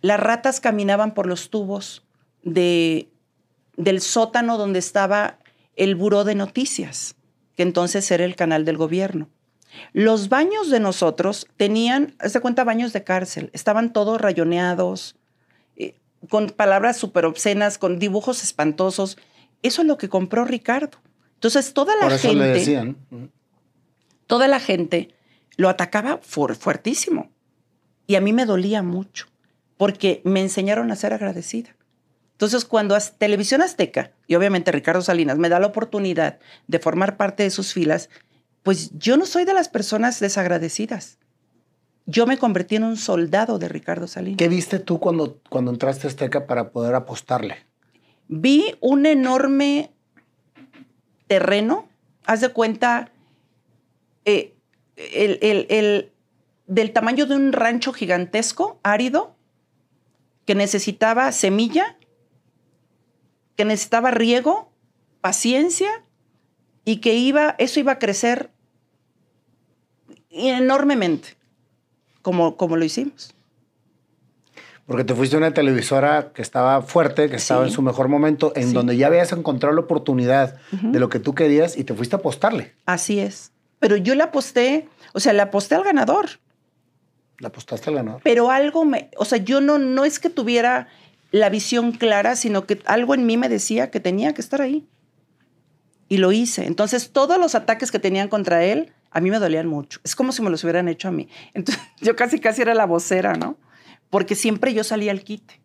[0.01, 2.03] Las ratas caminaban por los tubos
[2.43, 3.09] de,
[3.77, 5.39] del sótano donde estaba
[5.75, 7.15] el buró de noticias,
[7.55, 9.29] que entonces era el canal del gobierno.
[9.91, 13.49] Los baños de nosotros tenían, de cuenta, baños de cárcel.
[13.53, 15.15] Estaban todos rayoneados,
[15.75, 15.95] eh,
[16.29, 19.17] con palabras súper obscenas, con dibujos espantosos.
[19.63, 20.99] Eso es lo que compró Ricardo.
[21.35, 22.43] Entonces, toda la Por eso gente.
[22.43, 22.97] Le decían
[24.33, 25.13] toda la gente
[25.57, 27.29] lo atacaba fuertísimo.
[28.07, 29.27] Y a mí me dolía mucho,
[29.77, 31.75] porque me enseñaron a ser agradecida.
[32.31, 37.43] Entonces, cuando Televisión Azteca, y obviamente Ricardo Salinas, me da la oportunidad de formar parte
[37.43, 38.09] de sus filas,
[38.63, 41.19] pues yo no soy de las personas desagradecidas.
[42.07, 44.39] Yo me convertí en un soldado de Ricardo Salinas.
[44.39, 47.57] ¿Qué viste tú cuando, cuando entraste a Azteca para poder apostarle?
[48.29, 49.91] Vi un enorme
[51.27, 51.87] terreno,
[52.25, 53.12] haz de cuenta,
[54.25, 54.53] eh,
[54.95, 56.11] el,
[56.67, 59.35] del tamaño de un rancho gigantesco, árido,
[60.45, 61.97] que necesitaba semilla,
[63.55, 64.71] que necesitaba riego,
[65.21, 66.03] paciencia
[66.85, 68.51] y que iba, eso iba a crecer
[70.29, 71.29] enormemente,
[72.21, 73.33] como, como lo hicimos.
[74.85, 78.51] Porque te fuiste a una televisora que estaba fuerte, que estaba en su mejor momento,
[78.55, 82.17] en donde ya habías encontrado la oportunidad de lo que tú querías y te fuiste
[82.17, 82.73] a apostarle.
[82.85, 83.52] Así es.
[83.83, 86.29] Pero yo le aposté, o sea, le aposté al ganador.
[87.39, 88.21] Le apostaste al ganador.
[88.23, 90.87] Pero algo me, o sea, yo no, no es que tuviera
[91.31, 94.87] la visión clara, sino que algo en mí me decía que tenía que estar ahí.
[96.07, 96.65] Y lo hice.
[96.65, 99.99] Entonces, todos los ataques que tenían contra él, a mí me dolían mucho.
[100.05, 101.27] Es como si me los hubieran hecho a mí.
[101.53, 103.57] Entonces, yo casi, casi era la vocera, ¿no?
[104.13, 105.59] porque siempre yo salía al quite.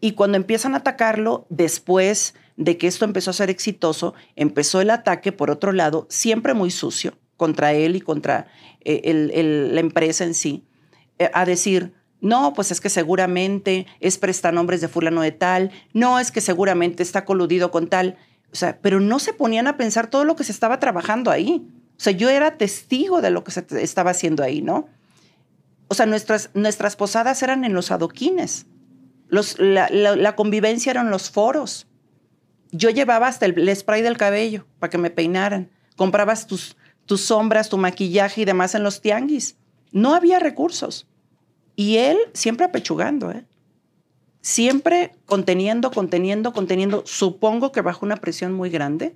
[0.00, 4.88] Y cuando empiezan a atacarlo, después de que esto empezó a ser exitoso, empezó el
[4.88, 8.48] ataque por otro lado, siempre muy sucio, contra él y contra
[8.82, 10.66] eh, la empresa en sí,
[11.18, 16.18] eh, a decir, no, pues es que seguramente es prestanombres de fulano de tal, no
[16.18, 18.18] es que seguramente está coludido con tal,
[18.52, 21.66] o sea, pero no se ponían a pensar todo lo que se estaba trabajando ahí.
[21.96, 24.88] O sea, yo era testigo de lo que se estaba haciendo ahí, ¿no?
[25.88, 28.66] o sea, nuestras, nuestras posadas eran en los adoquines.
[29.28, 31.86] Los, la, convivencia eran los foros.
[32.70, 35.70] Yo llevaba hasta el, spray del cabello para que me peinaran.
[35.96, 36.76] Comprabas tus,
[37.08, 39.56] tus sombras, tu maquillaje y demás en los tianguis.
[39.90, 41.08] No había recursos.
[41.74, 43.44] Y él siempre apechugando, ¿eh?
[44.42, 47.02] Siempre conteniendo, conteniendo, conteniendo.
[47.06, 49.14] Supongo que bajo una presión muy grande,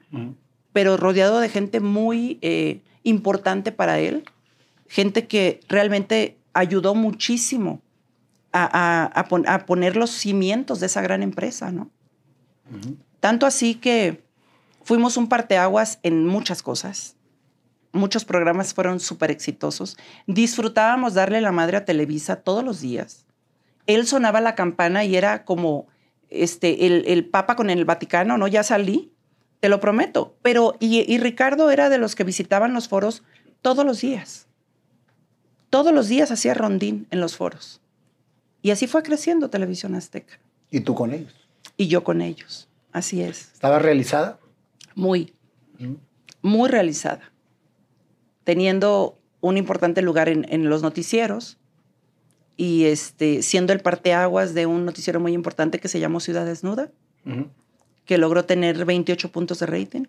[0.73, 4.25] pero rodeado de gente muy eh, importante para él.
[4.89, 7.83] Gente que realmente ayudó muchísimo
[8.53, 11.91] a, poner los cimientos de esa gran empresa, ¿no?
[13.21, 14.25] Tanto así que
[14.83, 17.17] fuimos un parteaguas en muchas cosas.
[17.93, 19.97] Muchos programas fueron súper exitosos.
[20.27, 23.27] Disfrutábamos darle la madre a Televisa todos los días.
[23.87, 25.87] Él sonaba la campana y era como
[26.31, 28.49] este, el, Papa con el Vaticano, ¿no?
[28.49, 29.13] Ya salí,
[29.61, 30.37] te lo prometo.
[30.43, 33.23] Pero, y Ricardo era de los que visitaban los foros
[33.61, 34.47] todos los días.
[35.71, 37.81] Todos los días hacía rondín en los foros.
[38.63, 40.39] Y así fue creciendo Televisión Azteca.
[40.71, 41.35] ¿Y tú con ellos?
[41.77, 42.69] Y yo con ellos.
[42.93, 43.53] Así es.
[43.55, 44.39] ¿Estaba realizada?
[44.95, 45.35] Muy.
[46.43, 47.32] Muy realizada.
[48.45, 51.59] Teniendo un importante lugar en, los noticieros
[52.57, 56.91] y este, siendo el parteaguas de un noticiero muy importante que se llamó Ciudad Desnuda,
[58.05, 60.05] que logró tener 28 puntos de rating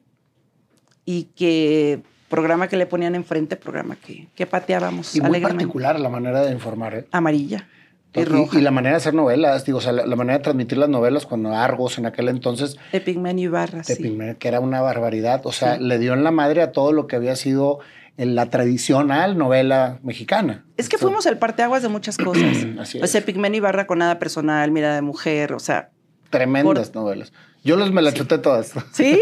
[1.05, 5.15] y que programa que le ponían enfrente, programa que, que pateábamos.
[5.15, 6.95] Y muy particular la manera de informar.
[6.95, 7.05] ¿eh?
[7.11, 7.67] Amarilla.
[8.15, 8.59] Y, roja.
[8.59, 11.25] y, la manera de hacer novelas, digo, o sea, la, manera de transmitir las novelas
[11.25, 12.77] cuando Argos en aquel entonces.
[12.91, 14.17] De Pigmen y Barra, sí.
[14.37, 15.41] que era una barbaridad.
[15.45, 17.79] O sea, le dio en la madre a todo lo que había sido
[18.17, 20.65] en la tradicional novela mexicana.
[20.77, 22.65] Es que fuimos el parteaguas de muchas cosas.
[22.79, 23.03] Así es.
[23.03, 25.89] O sea, Pigmen y Barra con nada personal, Mira de Mujer, o sea.
[26.29, 27.31] Tremendas novelas.
[27.63, 28.73] Yo los me las chuté todas.
[28.91, 29.21] ¿Sí?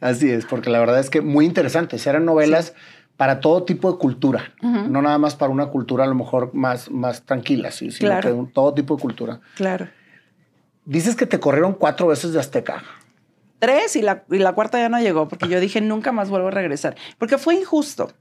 [0.00, 2.06] Así es, porque la verdad es que muy interesantes.
[2.06, 2.74] Eran novelas
[3.16, 6.90] para todo tipo de cultura, no nada más para una cultura a lo mejor más,
[6.90, 9.40] más tranquila, sino que todo tipo de cultura.
[9.54, 9.88] Claro.
[10.84, 12.82] Dices que te corrieron cuatro veces de Azteca.
[13.58, 16.48] Tres y la, y la cuarta ya no llegó porque yo dije nunca más vuelvo
[16.48, 16.96] a regresar.
[17.18, 18.12] Porque fue injusto,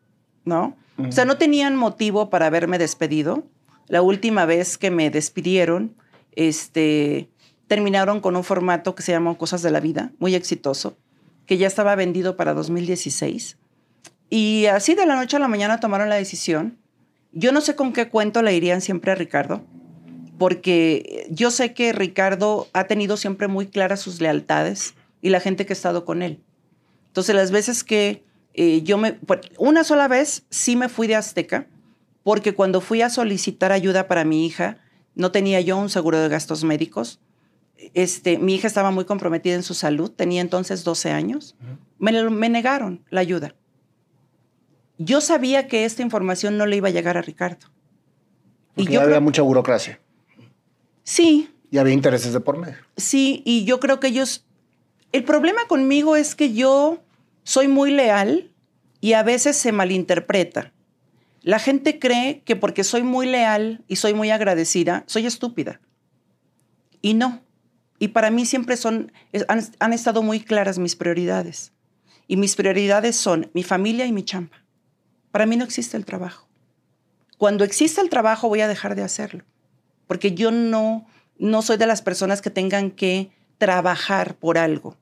[0.46, 0.78] ¿no?
[0.98, 3.44] O sea, no tenían motivo para haberme despedido.
[3.88, 5.96] La última vez que me despidieron,
[6.36, 7.30] este,
[7.68, 10.98] terminaron con un formato que se llamó Cosas de la Vida, muy exitoso,
[11.46, 13.58] que ya estaba vendido para 2016.
[14.30, 16.78] Y así de la noche a la mañana tomaron la decisión.
[17.32, 19.64] Yo no sé con qué cuento le irían siempre a Ricardo,
[20.38, 24.96] porque yo sé que Ricardo ha tenido siempre muy claras sus lealtades
[25.26, 26.44] y la gente que ha estado con él.
[27.08, 28.24] Entonces, las veces que
[28.54, 29.20] eh, yo me...
[29.58, 31.68] Una sola vez sí me fui de Azteca,
[32.24, 34.78] porque cuando fui a solicitar ayuda para mi hija,
[35.16, 37.20] no tenía yo un seguro de gastos médicos
[37.94, 41.56] este, mi hija estaba muy comprometida en su salud, tenía entonces 12 años.
[42.00, 43.56] me, negaron la ayuda.
[44.98, 47.68] Yo sabía que esta información no le iba a llegar a Ricardo.
[48.76, 50.00] y yo había mucha burocracia.
[51.04, 51.50] Sí.
[51.70, 52.78] Y había intereses de por medio.
[52.96, 54.45] Sí, y yo creo que ellos...
[55.16, 57.02] El problema conmigo es que yo
[57.44, 58.52] soy muy leal
[59.00, 60.74] y a veces se malinterpreta.
[61.42, 65.80] La gente cree que porque soy muy leal y soy muy agradecida, soy estúpida.
[67.02, 67.42] Y no.
[67.98, 69.14] Y para mí siempre son,
[69.48, 71.72] han, estado muy claras mis prioridades.
[72.28, 74.66] Y mis prioridades son mi familia y mi chamba.
[75.32, 76.50] Para mí no existe el trabajo.
[77.38, 79.46] Cuando existe el trabajo voy a dejar de hacerlo.
[80.08, 81.08] Porque yo no,
[81.38, 84.98] no soy de las personas que tengan que trabajar por algo.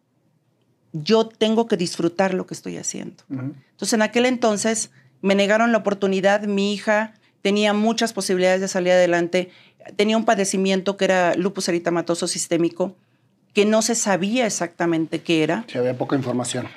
[0.93, 3.23] Yo tengo que disfrutar lo que estoy haciendo.
[3.29, 4.91] Entonces, en aquel entonces
[5.21, 6.43] me negaron la oportunidad.
[6.43, 9.49] Mi hija tenía muchas posibilidades de salir adelante
[9.95, 12.95] tenía un padecimiento que era lupus eritematoso sistémico,
[13.53, 15.65] que no se sabía exactamente qué era.
[15.67, 16.67] Sí, había poca información.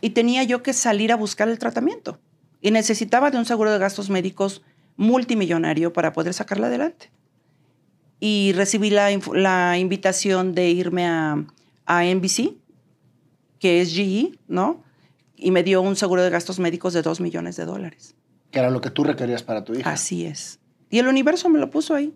[0.00, 2.18] y tenía yo que salir a buscar el tratamiento.
[2.60, 4.62] Y necesitaba de un seguro de gastos médicos
[4.96, 7.10] multimillonario para poder sacarla adelante.
[8.20, 11.44] Y recibí la, la invitación de irme a,
[11.86, 12.54] a NBC,
[13.58, 14.82] que es GE, ¿no?
[15.36, 18.14] Y me dio un seguro de gastos médicos de 2 millones de dólares.
[18.50, 19.90] Que era lo que tú requerías para tu hija.
[19.90, 20.58] Así es.
[20.90, 22.14] Y el universo me lo puso ahí.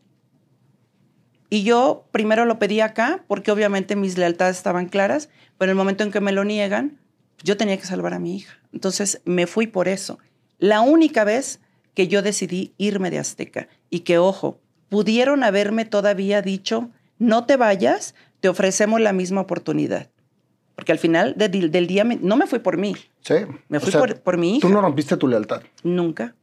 [1.50, 5.28] Y yo primero lo pedí acá porque obviamente mis lealtades estaban claras,
[5.58, 6.98] pero en el momento en que me lo niegan,
[7.44, 8.58] yo tenía que salvar a mi hija.
[8.72, 10.18] Entonces me fui por eso.
[10.58, 11.60] La única vez
[11.94, 17.56] que yo decidí irme de Azteca y que, ojo, pudieron haberme todavía dicho, no te
[17.56, 20.08] vayas, te ofrecemos la misma oportunidad.
[20.74, 22.94] Porque al final del día no me fui por mí.
[23.20, 23.34] Sí.
[23.68, 24.66] Me fui por, mi hija.
[24.66, 25.62] Tú no rompiste tu lealtad.
[25.82, 26.34] Nunca.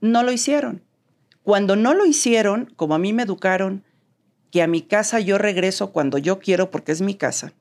[0.00, 0.82] No lo hicieron.
[1.42, 3.84] Cuando no lo hicieron, como a mí me educaron,
[4.50, 7.52] que a mi casa yo regreso cuando yo quiero porque es mi casa.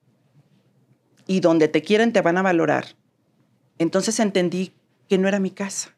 [1.26, 2.86] Y donde te quieren te van a valorar.
[3.78, 4.74] Entonces entendí
[5.10, 5.94] que no era mi casa.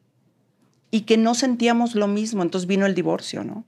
[0.91, 2.41] Y que no sentíamos lo mismo.
[2.41, 3.63] Entonces vino el divorcio, ¿no?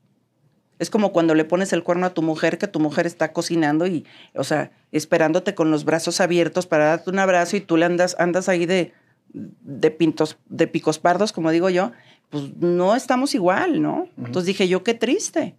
[0.81, 3.85] Es como cuando le pones el cuerno a tu mujer, que tu mujer está cocinando
[3.85, 4.03] y,
[4.33, 8.15] o sea, esperándote con los brazos abiertos para darte un abrazo y tú le andas,
[8.17, 8.91] andas ahí de,
[9.31, 11.91] de pintos, de picos pardos, como digo yo,
[12.31, 14.07] pues no estamos igual, ¿no?
[14.17, 15.55] Entonces dije yo, qué triste.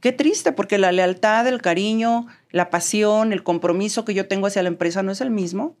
[0.00, 4.62] Qué triste, porque la lealtad, el cariño, la pasión, el compromiso que yo tengo hacia
[4.62, 5.76] la empresa no es el mismo.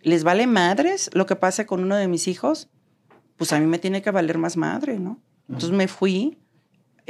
[0.00, 2.68] ¿Les vale madres lo que pase con uno de mis hijos?
[3.36, 5.20] Pues a mí me tiene que valer más madre, ¿no?
[5.48, 6.38] Entonces me fui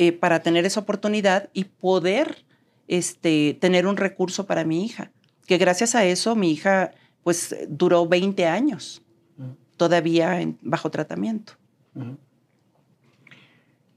[0.03, 2.47] eh, para tener esa oportunidad y poder
[2.89, 5.11] este, tener un recurso para mi hija.
[5.45, 6.93] Que gracias a eso mi hija
[7.23, 9.03] pues duró 20 años
[9.77, 11.53] todavía bajo tratamiento.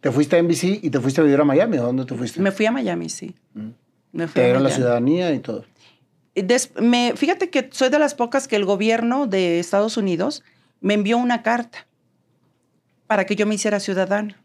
[0.01, 1.77] ¿Te fuiste a NBC y te fuiste a vivir a Miami?
[1.77, 2.41] ¿A dónde te fuiste?
[2.41, 3.33] Me fui a Miami, sí.
[4.11, 5.63] Me fui ¿Te dieron la ciudadanía y todo?
[6.81, 10.43] me, fíjate que soy de las pocas que el gobierno de Estados Unidos
[10.81, 11.87] me envió una carta
[13.07, 14.42] para que yo me hiciera ciudadana.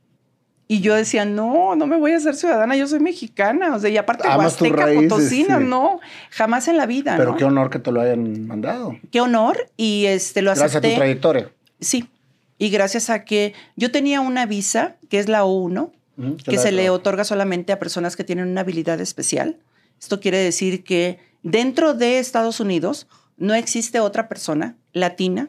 [0.70, 3.74] Y yo decía, no, no me voy a hacer ciudadana, yo soy mexicana.
[3.74, 5.98] O sea, y aparte Huasteca, Potosina, no,
[6.30, 7.16] jamás en la vida.
[7.16, 8.94] Pero qué honor que te lo hayan mandado.
[9.10, 10.70] Qué honor y este lo acepté.
[10.70, 11.50] Gracias a tu trayectoria.
[11.80, 12.10] Sí,
[12.58, 15.90] y gracias a que yo tenía una visa, que es la O1,
[16.44, 19.56] que se le otorga solamente a personas que tienen una habilidad especial.
[19.98, 23.08] Esto quiere decir que dentro de Estados Unidos
[23.38, 25.48] no existe otra persona latina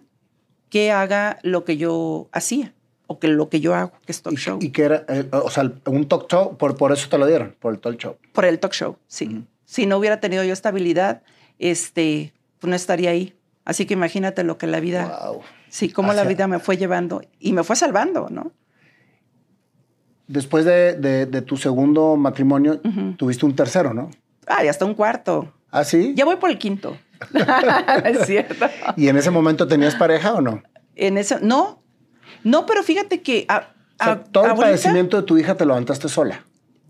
[0.70, 2.74] que haga lo que yo hacía
[3.12, 4.60] o que lo que yo hago, que es talk show.
[4.62, 7.55] ¿Y que era, eh, o sea, un talk show, por, por eso te lo dieron,
[7.60, 8.18] por el talk show?
[8.34, 9.43] Por el talk show, sí.
[9.66, 11.24] Si no hubiera tenido yo estabilidad,
[11.57, 13.34] este, pues no estaría ahí.
[13.66, 15.41] Así que imagínate lo que la vida, wow.
[15.70, 18.51] sí, cómo la vida me fue llevando y me fue salvando, ¿no?
[20.28, 22.80] Después de, de, tu segundo matrimonio,
[23.18, 24.12] tuviste un tercero, ¿no?
[24.45, 25.51] Ah, y hasta un cuarto.
[25.72, 26.14] ¿Ah, sí?
[26.16, 26.95] Ya voy por el quinto.
[28.05, 28.68] es cierto.
[28.95, 30.62] ¿Y en ese momento tenías pareja o no?
[30.95, 31.82] En ese, no,
[32.43, 33.47] no, pero fíjate que...
[34.31, 36.45] todo el padecimiento de tu hija te lo levantaste sola.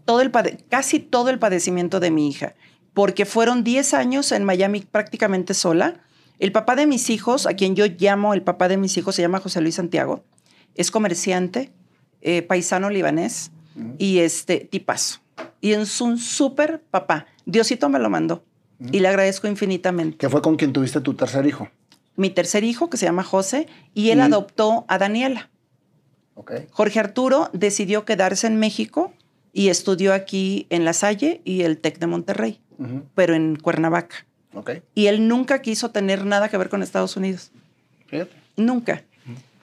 [0.05, 0.31] Todo el
[0.69, 2.55] casi todo el padecimiento de mi hija,
[2.93, 6.01] porque fueron 10 años en Miami prácticamente sola.
[6.39, 9.21] El papá de mis hijos, a quien yo llamo el papá de mis hijos, se
[9.21, 10.23] llama José Luis Santiago.
[10.75, 11.71] Es comerciante,
[12.21, 13.51] eh, paisano libanés
[13.97, 15.19] y este tipazo.
[15.61, 17.27] Y es un súper papá.
[17.45, 18.43] Diosito me lo mandó
[18.91, 20.17] y le agradezco infinitamente.
[20.17, 21.69] ¿Qué fue con quien tuviste tu tercer hijo?
[22.19, 25.49] Mi tercer hijo, que se llama José, y él adoptó a Daniela.
[26.71, 29.13] Jorge Arturo decidió quedarse en México
[29.53, 32.61] y estudió aquí en La Salle y el TEC de Monterrey,
[33.15, 34.25] pero en Cuernavaca.
[34.95, 37.51] Y él nunca quiso tener nada que ver con Estados Unidos.
[38.57, 39.05] Nunca.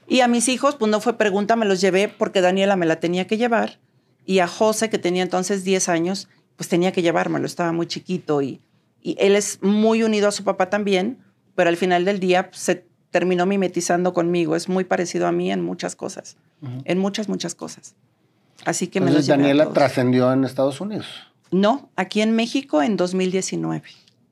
[0.08, 3.00] Y a mis hijos, pues no fue pregunta, me los llevé porque Daniela me la
[3.00, 3.78] tenía que llevar.
[4.24, 8.40] Y a José, que tenía entonces 10 años, pues tenía que llevármelo, estaba muy chiquito
[8.40, 8.60] y,
[9.02, 11.18] y él es muy unido a su papá también
[11.56, 14.54] pero al final del día pues, se terminó mimetizando conmigo.
[14.54, 16.36] Es muy parecido a mí en muchas cosas,
[16.84, 17.96] en muchas, muchas cosas.
[18.64, 21.06] Así que Entonces, me Daniela trascendió en Estados Unidos.
[21.50, 23.82] No, aquí en México en 2019.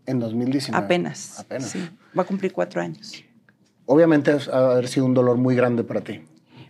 [0.06, 0.84] En 2019.
[0.84, 1.38] Apenas.
[1.38, 1.70] Apenas.
[1.70, 3.24] Sí, va a cumplir cuatro años.
[3.86, 6.22] Obviamente ha haber sido un dolor muy grande para ti.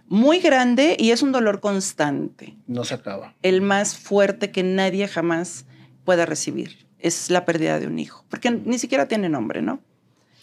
[0.06, 2.56] Muy grande y es un dolor constante.
[2.66, 3.34] No se acaba.
[3.42, 5.64] El más fuerte que nadie jamás
[6.04, 9.80] pueda recibir es la pérdida de un hijo, porque ni siquiera tiene nombre, ¿no?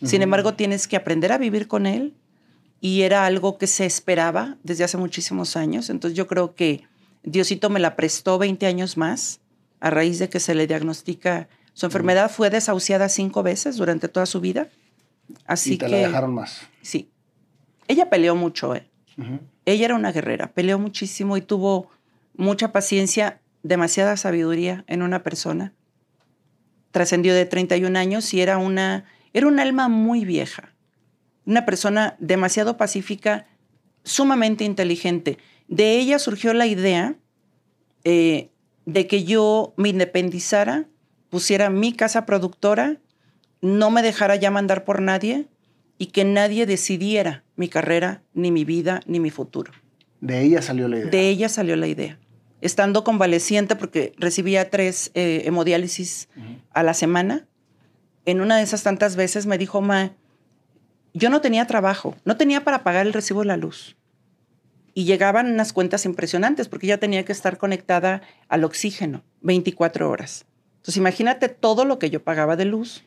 [0.03, 2.15] Sin embargo, tienes que aprender a vivir con él
[2.79, 5.89] y era algo que se esperaba desde hace muchísimos años.
[5.89, 6.83] Entonces yo creo que
[7.23, 9.39] Diosito me la prestó 20 años más
[9.79, 11.47] a raíz de que se le diagnostica.
[11.73, 14.69] Su enfermedad fue desahuciada cinco veces durante toda su vida.
[15.45, 16.61] Así y te que, la dejaron más.
[16.81, 17.11] Sí.
[17.87, 18.75] Ella peleó mucho.
[18.75, 18.89] ¿eh?
[19.65, 21.89] Ella era una guerrera, peleó muchísimo y tuvo
[22.35, 25.73] mucha paciencia, demasiada sabiduría en una persona.
[26.91, 30.73] Trascendió de 31 años y era una era un alma muy vieja,
[31.45, 33.47] una persona demasiado pacífica,
[34.03, 35.37] sumamente inteligente.
[35.67, 37.15] De ella surgió la idea
[38.03, 38.49] eh,
[38.85, 40.87] de que yo me independizara,
[41.29, 42.97] pusiera mi casa productora,
[43.61, 45.47] no me dejara ya mandar por nadie
[45.97, 49.71] y que nadie decidiera mi carrera, ni mi vida, ni mi futuro.
[50.19, 51.09] De ella salió la idea.
[51.09, 52.19] De ella salió la idea.
[52.59, 56.29] Estando convaleciente, porque recibía tres eh, hemodiálisis
[56.71, 57.47] a la semana,
[58.25, 60.13] en una de esas tantas veces me dijo, Ma,
[61.13, 63.97] yo no tenía trabajo, no tenía para pagar el recibo de la luz.
[64.93, 70.45] Y llegaban unas cuentas impresionantes porque ya tenía que estar conectada al oxígeno 24 horas.
[70.77, 73.03] Entonces imagínate todo lo que yo pagaba de luz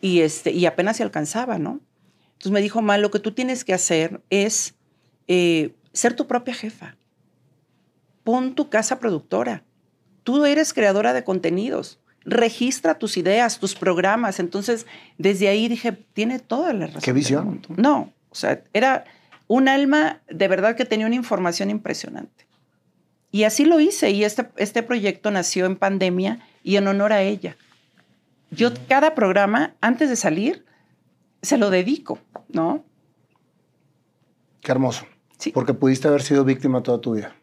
[0.00, 1.80] y, este, y apenas se alcanzaba, ¿no?
[2.32, 4.74] Entonces me dijo, Ma, lo que tú tienes que hacer es
[5.28, 6.96] eh, ser tu propia jefa.
[8.22, 9.64] Pon tu casa productora.
[10.22, 14.40] Tú eres creadora de contenidos registra tus ideas, tus programas.
[14.40, 14.86] Entonces,
[15.18, 17.02] desde ahí dije, tiene toda la razón.
[17.02, 17.62] ¿Qué visión?
[17.76, 19.04] No, o sea, era
[19.46, 22.46] un alma de verdad que tenía una información impresionante.
[23.30, 27.22] Y así lo hice y este, este proyecto nació en pandemia y en honor a
[27.22, 27.56] ella.
[28.50, 30.64] Yo cada programa, antes de salir,
[31.42, 32.84] se lo dedico, ¿no?
[34.60, 35.06] Qué hermoso.
[35.38, 35.50] Sí.
[35.50, 37.34] Porque pudiste haber sido víctima toda tu vida.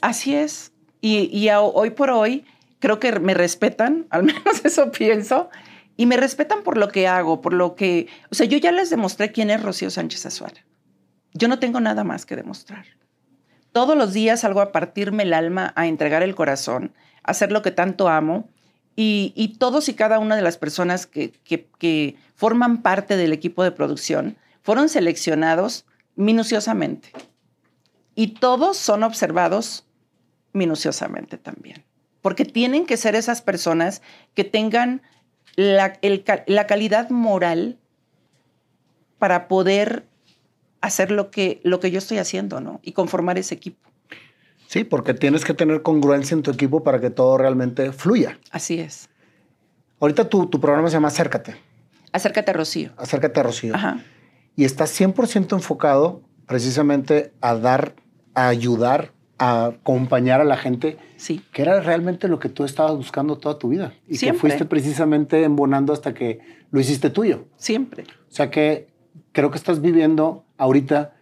[0.00, 0.72] Así es.
[1.00, 2.46] Y, y hoy por hoy
[2.84, 5.48] creo que me respetan, al menos eso pienso,
[5.96, 8.90] y me respetan por lo que hago, por lo que, o sea, yo ya les
[8.90, 10.60] demostré quién es Rocío Sánchez Azuara.
[11.32, 12.84] Yo no tengo nada más que demostrar.
[13.72, 17.62] Todos los días salgo a partirme el alma, a entregar el corazón, a hacer lo
[17.62, 18.50] que tanto amo,
[18.96, 23.72] y, todos y cada una de las personas que, que forman parte del equipo de
[23.72, 27.08] producción fueron seleccionados minuciosamente.
[28.14, 29.86] Y todos son observados
[30.52, 31.82] minuciosamente también
[32.24, 34.00] porque tienen que ser esas personas
[34.32, 35.02] que tengan
[35.56, 35.92] la,
[36.66, 37.76] calidad moral
[39.18, 40.06] para poder
[40.80, 42.80] hacer lo que, lo que yo estoy haciendo, ¿no?
[42.82, 43.90] Y conformar ese equipo.
[44.68, 48.38] Sí, porque tienes que tener congruencia en tu equipo para que todo realmente fluya.
[48.50, 49.10] Así es.
[50.00, 51.56] Ahorita tu, tu programa se llama Acércate.
[52.10, 52.92] Acércate a Rocío.
[52.96, 53.74] Acércate a Rocío.
[53.74, 54.02] Ajá.
[54.56, 57.96] Y está 100% enfocado precisamente a dar,
[58.32, 59.12] a ayudar
[59.44, 61.42] a acompañar a la gente, sí.
[61.52, 65.44] que era realmente lo que tú estabas buscando toda tu vida y que fuiste precisamente
[65.44, 66.40] embonando hasta que
[66.70, 67.44] lo hiciste tuyo.
[67.56, 68.04] Siempre.
[68.30, 68.88] O sea que
[69.32, 71.14] creo que estás viviendo ahorita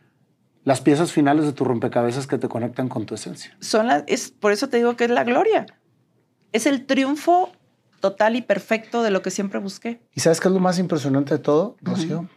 [0.62, 3.57] las piezas finales de tu rompecabezas que te conectan con tu esencia.
[3.59, 5.66] Son es, por eso te digo que es la gloria.
[6.53, 7.51] Es el triunfo
[7.99, 10.01] total y perfecto de lo que siempre busqué.
[10.14, 12.29] ¿Y sabes qué es lo más impresionante de todo, Rocío?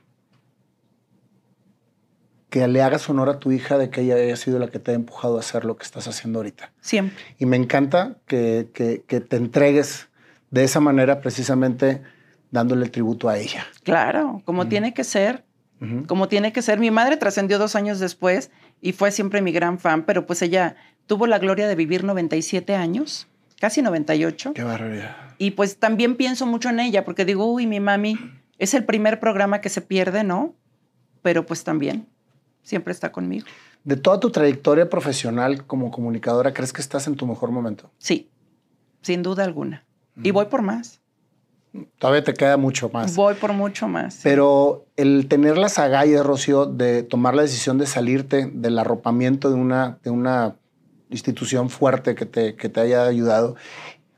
[2.55, 4.91] Que le hagas honor a tu hija de que ella haya sido la que te
[4.91, 6.71] ha empujado a hacer lo que estás haciendo ahorita.
[6.79, 7.21] Siempre.
[7.37, 10.07] Y me encanta que, que, te entregues
[10.51, 12.01] de esa manera precisamente
[12.51, 13.65] dándole tributo a ella.
[13.83, 15.43] Claro, como tiene que ser,
[16.07, 16.79] como tiene que ser.
[16.79, 20.77] Mi madre trascendió dos años después y fue siempre mi gran fan, pero pues ella
[21.07, 23.27] tuvo la gloria de vivir 97 años,
[23.59, 24.53] casi 98.
[24.53, 25.17] Qué barbaridad.
[25.39, 28.17] Y pues también pienso mucho en ella porque digo, uy, mi mami
[28.59, 30.55] es el primer programa que se pierde, ¿no?
[31.21, 32.07] Pero pues también
[32.65, 33.47] siempre está conmigo.
[33.85, 37.89] De toda tu trayectoria profesional como comunicadora, ¿crees que estás en tu mejor momento?
[37.99, 38.29] Sí,
[39.01, 39.85] sin duda alguna.
[40.21, 41.01] Y voy por más.
[41.99, 43.15] Todavía te queda mucho más.
[43.15, 44.21] Voy por mucho más.
[44.23, 49.55] Pero el tener las agallas, Rocío, de tomar la decisión de salirte del arropamiento de
[49.55, 50.55] una, de una
[51.09, 53.55] institución fuerte que te, que te haya ayudado,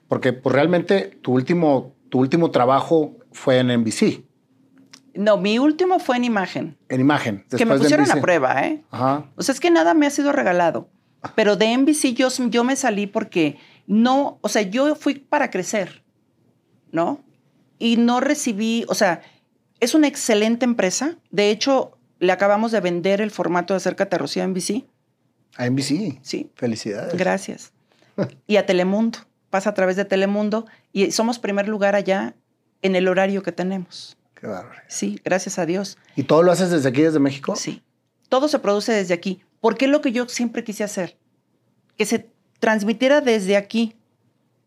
[0.07, 4.26] porque pues, realmente tu último, tu último trabajo fue en NBC.
[5.17, 6.77] No, mi último fue en imagen.
[6.89, 7.45] En imagen.
[7.55, 8.83] Que me pusieron a prueba, ¿eh?
[8.91, 9.25] Ajá.
[9.35, 10.89] O sea, es que nada me ha sido regalado.
[11.35, 13.57] Pero de NBC yo, yo me salí porque
[13.87, 16.03] no, o sea, yo fui para crecer,
[16.91, 17.23] ¿no?
[17.79, 19.21] Y no recibí, o sea,
[19.79, 21.17] es una excelente empresa.
[21.31, 24.85] De hecho, le acabamos de vender el formato de Acércate a Rocío a NBC.
[25.57, 26.19] A NBC.
[26.21, 26.51] Sí.
[26.55, 27.15] Felicidades.
[27.15, 27.73] Gracias.
[28.47, 29.19] y a Telemundo.
[29.49, 32.35] Pasa a través de Telemundo y somos primer lugar allá
[32.81, 34.17] en el horario que tenemos.
[34.39, 34.79] Qué bárbaro.
[34.87, 35.97] Sí, gracias a Dios.
[36.15, 37.55] ¿Y todo lo haces desde aquí, desde México?
[37.55, 37.81] Sí.
[38.29, 39.41] Todo se produce desde aquí.
[39.59, 41.17] Porque es lo que yo siempre quise hacer.
[41.97, 42.29] Que se
[42.59, 43.95] transmitiera desde aquí.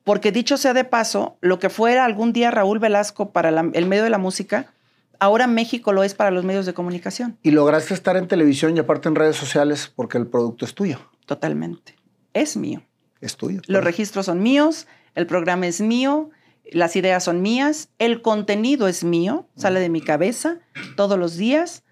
[0.02, 4.02] Porque dicho sea de paso, lo que fuera algún día Raúl Velasco para el medio
[4.02, 4.72] de la música,
[5.20, 7.38] ahora México lo es para los medios de comunicación.
[7.42, 10.98] Y lograste estar en televisión y aparte en redes sociales porque el producto es tuyo.
[11.26, 11.94] Totalmente.
[12.32, 12.82] Es mío.
[13.20, 13.60] Es tuyo.
[13.66, 16.30] Los registros son míos, el programa es mío,
[16.72, 20.58] las ideas son mías, el contenido es mío, sale de mi cabeza
[20.96, 21.84] todos los días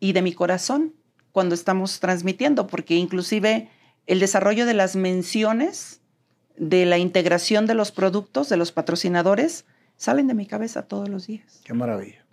[0.00, 0.94] y de mi corazón
[1.32, 3.70] cuando estamos transmitiendo, porque inclusive
[4.06, 6.00] el desarrollo de las menciones,
[6.56, 9.66] de la integración de los productos, de los patrocinadores,
[9.96, 11.60] salen de mi cabeza todos los días.
[11.64, 12.24] Qué maravilla.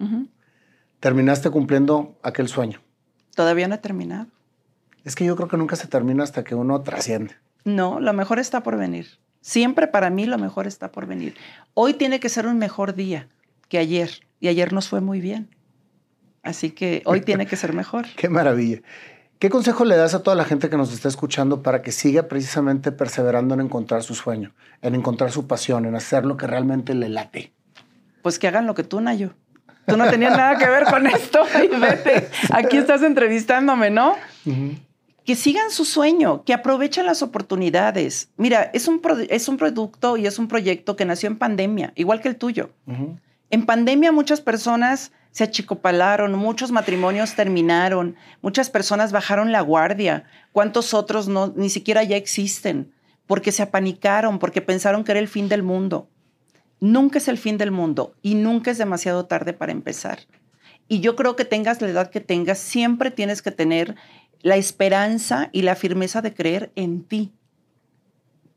[0.99, 2.81] terminaste cumpliendo aquel sueño.
[3.35, 4.27] Todavía no he terminado.
[5.03, 7.35] Es que yo creo que nunca se termina hasta que uno trasciende.
[7.65, 9.07] No, lo mejor está por venir.
[9.43, 11.35] Siempre para mí lo mejor está por venir.
[11.73, 13.27] Hoy tiene que ser un mejor día
[13.67, 14.09] que ayer.
[14.39, 15.49] Y ayer nos fue muy bien.
[16.43, 18.05] Así que hoy tiene que ser mejor.
[18.15, 18.81] Qué maravilla.
[19.39, 22.29] ¿Qué consejo le das a toda la gente que nos está escuchando para que siga
[22.29, 26.93] precisamente perseverando en encontrar su sueño, en encontrar su pasión, en hacer lo que realmente
[26.93, 27.51] le late?
[28.21, 29.33] Pues que hagan lo que tú, Nayo.
[29.85, 31.43] Tú no tenías nada que ver con esto.
[31.53, 32.29] Ay, vete.
[32.53, 34.15] Aquí estás entrevistándome, ¿no?
[35.25, 38.29] Que sigan su sueño, que aprovechen las oportunidades.
[38.35, 42.21] Mira, es un, es un producto y es un proyecto que nació en pandemia, igual
[42.21, 42.71] que el tuyo.
[43.49, 50.93] En pandemia muchas personas se achicopalaron, muchos matrimonios terminaron, muchas personas bajaron la guardia, cuántos
[50.93, 52.93] otros no, ni siquiera ya existen,
[53.25, 56.07] porque se apanicaron, porque pensaron que era el fin del mundo.
[56.79, 60.19] Nunca es el fin del mundo y nunca es demasiado tarde para empezar.
[60.87, 63.95] Y yo creo que tengas la edad que tengas, siempre tienes que tener
[64.43, 67.33] la esperanza y la firmeza de creer en ti.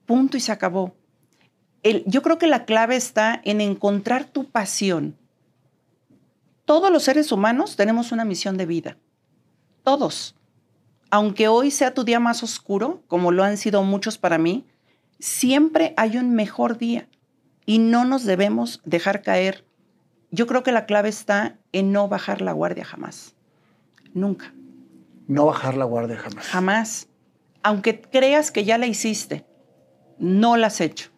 [0.05, 0.95] Punto y se acabó.
[2.05, 5.17] yo creo que la clave está en encontrar tu pasión
[6.67, 8.99] todos los seres humanos tenemos una misión de vida.
[9.85, 10.35] Todos.
[11.11, 14.67] Aunque hoy sea tu día más oscuro, como lo han sido muchos para mí,
[15.21, 17.09] siempre hay un mejor día
[17.67, 19.65] y no nos debemos dejar caer.
[20.33, 23.37] Yo creo que la clave está en no bajar la guardia jamás.
[24.13, 24.53] Nunca.
[25.27, 26.47] No bajar la guardia jamás.
[26.47, 27.09] Jamás.
[27.63, 29.45] Aunque creas que ya la hiciste,
[30.19, 31.11] no la has hecho.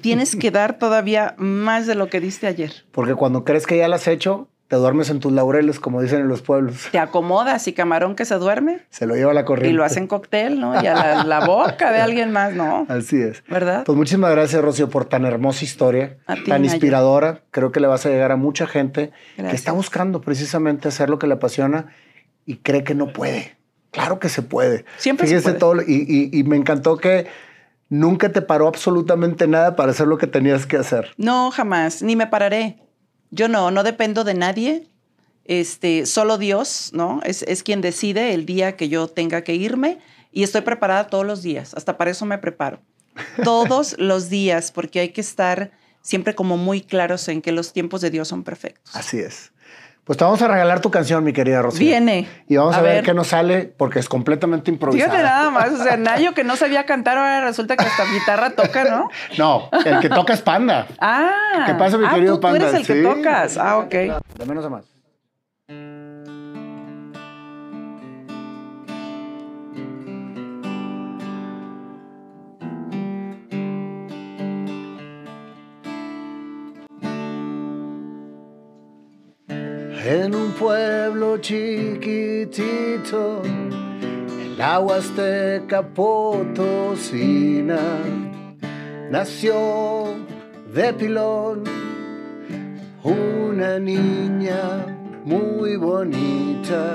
[0.00, 2.72] Tienes que dar todavía más de lo que diste ayer.
[2.92, 6.20] Porque cuando crees que ya la has hecho, te duermes en tus laureles, como dicen
[6.20, 6.88] en los pueblos.
[6.90, 8.86] Te acomodas y camarón que se duerme.
[8.88, 9.70] Se lo lleva a la corriente.
[9.70, 10.82] Y lo hacen cóctel, ¿no?
[10.82, 12.86] Y a la, boca de alguien más, ¿no?
[12.88, 13.44] Así es.
[13.48, 13.84] ¿Verdad?
[13.84, 16.16] Pues muchísimas gracias, Rocío, por tan hermosa historia,
[16.48, 17.42] tan inspiradora.
[17.50, 21.18] Creo que le vas a llegar a mucha gente que está buscando precisamente hacer lo
[21.18, 21.88] que le apasiona
[22.46, 23.56] y cree que no puede.
[23.90, 24.84] Claro que se puede.
[24.98, 25.58] Siempre se puede.
[25.58, 25.82] todo.
[25.82, 27.26] Y, y me encantó que
[27.88, 31.12] nunca te paró absolutamente nada para hacer lo que tenías que hacer.
[31.18, 32.02] No, jamás.
[32.02, 32.78] Ni me pararé.
[33.30, 34.88] Yo no, no dependo de nadie.
[35.44, 37.20] Este, solo Dios, ¿no?
[37.24, 39.98] Es, es quien decide el día que yo tenga que irme
[40.30, 41.74] y estoy preparada todos los días.
[41.74, 42.80] Hasta para eso me preparo.
[43.44, 45.70] Todos los días, porque hay que estar
[46.00, 48.96] siempre como muy claros en que los tiempos de Dios son perfectos.
[48.96, 49.52] Así es.
[50.04, 51.86] Pues te vamos a regalar tu canción, mi querida Rocío.
[51.86, 52.26] Viene.
[52.48, 53.04] Y vamos a, ver.
[53.04, 55.12] qué nos sale, porque es completamente improvisada.
[55.12, 55.70] Fíjate nada más.
[55.70, 59.08] O sea, Nayo que no sabía cantar, ahora resulta que hasta guitarra toca, ¿no?
[59.38, 60.88] No, el que toca es Panda.
[61.00, 61.64] Ah.
[61.66, 62.58] ¿Qué pasa, mi ah, querido Panda?
[62.58, 63.56] Tú eres el que tocas.
[63.56, 63.90] Ah, ok.
[63.90, 64.91] De menos a más.
[80.14, 83.40] En un pueblo chiquitito,
[84.44, 87.80] el agua azteca potosina,
[89.10, 90.14] nació
[90.74, 91.64] de pilón
[93.02, 94.84] una niña
[95.24, 96.94] muy bonita.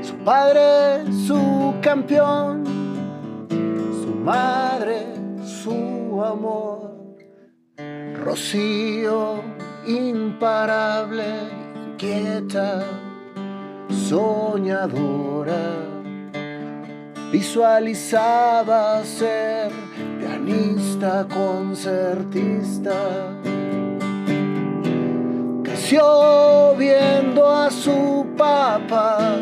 [0.00, 2.64] Su padre, su campeón,
[4.00, 5.04] su madre,
[5.44, 6.94] su amor.
[8.24, 11.24] Rocío imparable
[11.96, 12.84] quieta,
[13.88, 15.76] soñadora,
[17.32, 19.72] visualizaba ser
[20.18, 22.92] pianista, concertista.
[25.62, 29.36] Creció viendo a su papá,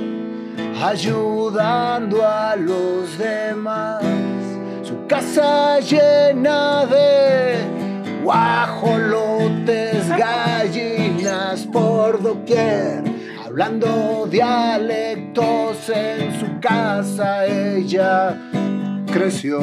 [0.81, 4.05] ayudando a los demás.
[4.85, 7.77] Su casa llena de
[8.23, 9.36] guajolotes,
[9.67, 13.03] gallinas por doquier,
[13.45, 18.37] hablando dialectos en su casa ella
[19.13, 19.61] creció,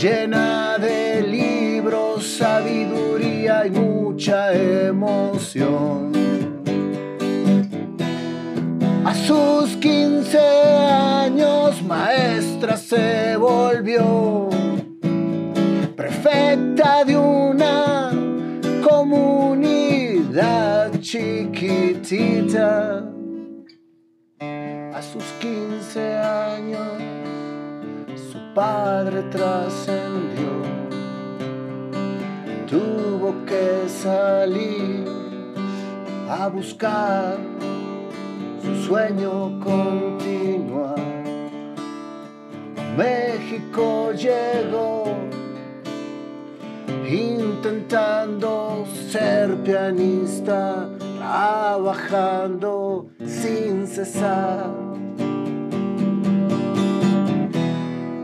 [0.00, 6.12] llena de libros, sabiduría y mucha emoción.
[9.04, 14.48] A sus 15 años maestra se volvió
[16.00, 17.49] prefecta de una
[21.10, 23.02] chiquitita.
[24.94, 27.02] A sus 15 años
[28.30, 30.52] su padre trascendió.
[32.68, 35.04] Tuvo que salir
[36.28, 37.38] a buscar
[38.62, 40.94] su sueño continuar.
[42.96, 45.16] México llegó
[47.08, 50.88] intentando ser pianista,
[51.18, 54.70] trabajando sin cesar.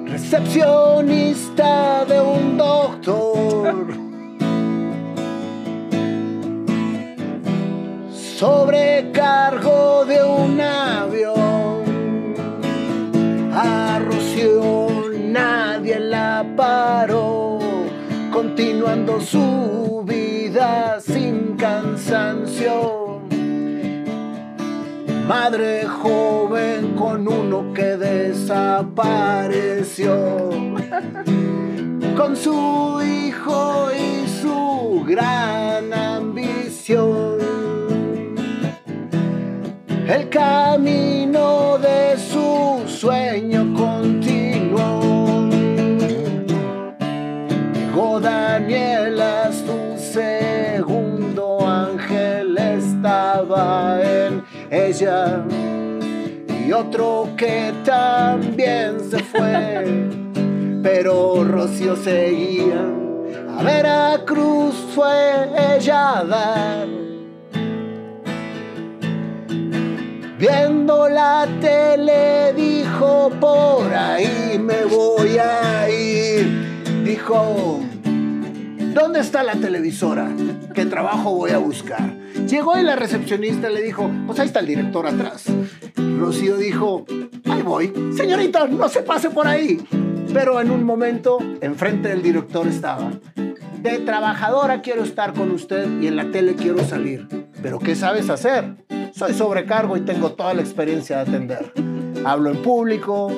[0.06, 3.86] Recepcionista de un doctor.
[8.10, 11.47] Sobrecargo de un avión.
[13.52, 14.01] A
[15.38, 17.35] nadie la paró,
[18.56, 23.20] continuando su vida sin cansancio.
[25.28, 28.48] Madre joven con uno que desapareció,
[32.16, 37.36] con su hijo y su gran ambición.
[40.08, 44.15] El camino de su sueño continuó.
[48.20, 55.44] Daniela, su segundo ángel estaba en ella.
[56.66, 60.09] Y otro que también se fue,
[60.82, 62.84] pero Rocío seguía.
[63.59, 67.06] A Veracruz fue ella dar
[70.38, 77.02] Viendo la tele dijo, por ahí me voy a ir.
[77.05, 77.80] Dijo,
[78.97, 80.31] ¿dónde está la televisora?
[80.74, 82.16] ¿Qué trabajo voy a buscar?
[82.48, 85.44] Llegó y la recepcionista le dijo, pues ahí está el director atrás.
[86.18, 87.05] Rocío dijo,
[87.44, 87.93] ahí voy.
[88.16, 89.86] Señorita, no se pase por ahí.
[90.32, 93.10] Pero en un momento, enfrente del director estaba.
[93.82, 97.28] De trabajadora quiero estar con usted y en la tele quiero salir.
[97.62, 98.77] ¿Pero qué sabes hacer?
[99.12, 101.73] Soy sobrecargo y tengo toda la experiencia de atender.
[102.24, 103.31] Hablo en público,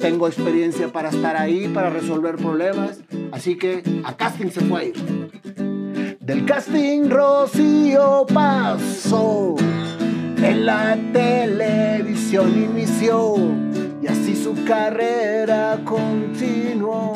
[0.00, 3.00] tengo experiencia para estar ahí, para resolver problemas.
[3.32, 6.18] Así que a casting se fue a ir.
[6.20, 13.36] Del casting Rocío pasó, en la televisión inició
[14.02, 17.14] y así su carrera continuó.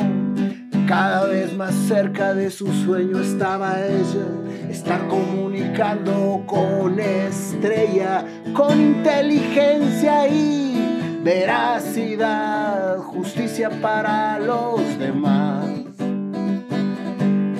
[0.86, 4.26] Cada vez más cerca de su sueño estaba ella,
[4.68, 10.83] estar comunicando con estrella, con inteligencia y
[11.24, 15.64] veracidad, justicia para los demás.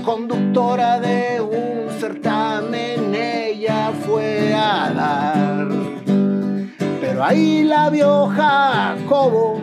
[0.05, 5.69] Conductora de un certamen, ella fue a dar,
[7.01, 9.61] pero ahí la vio Jacobo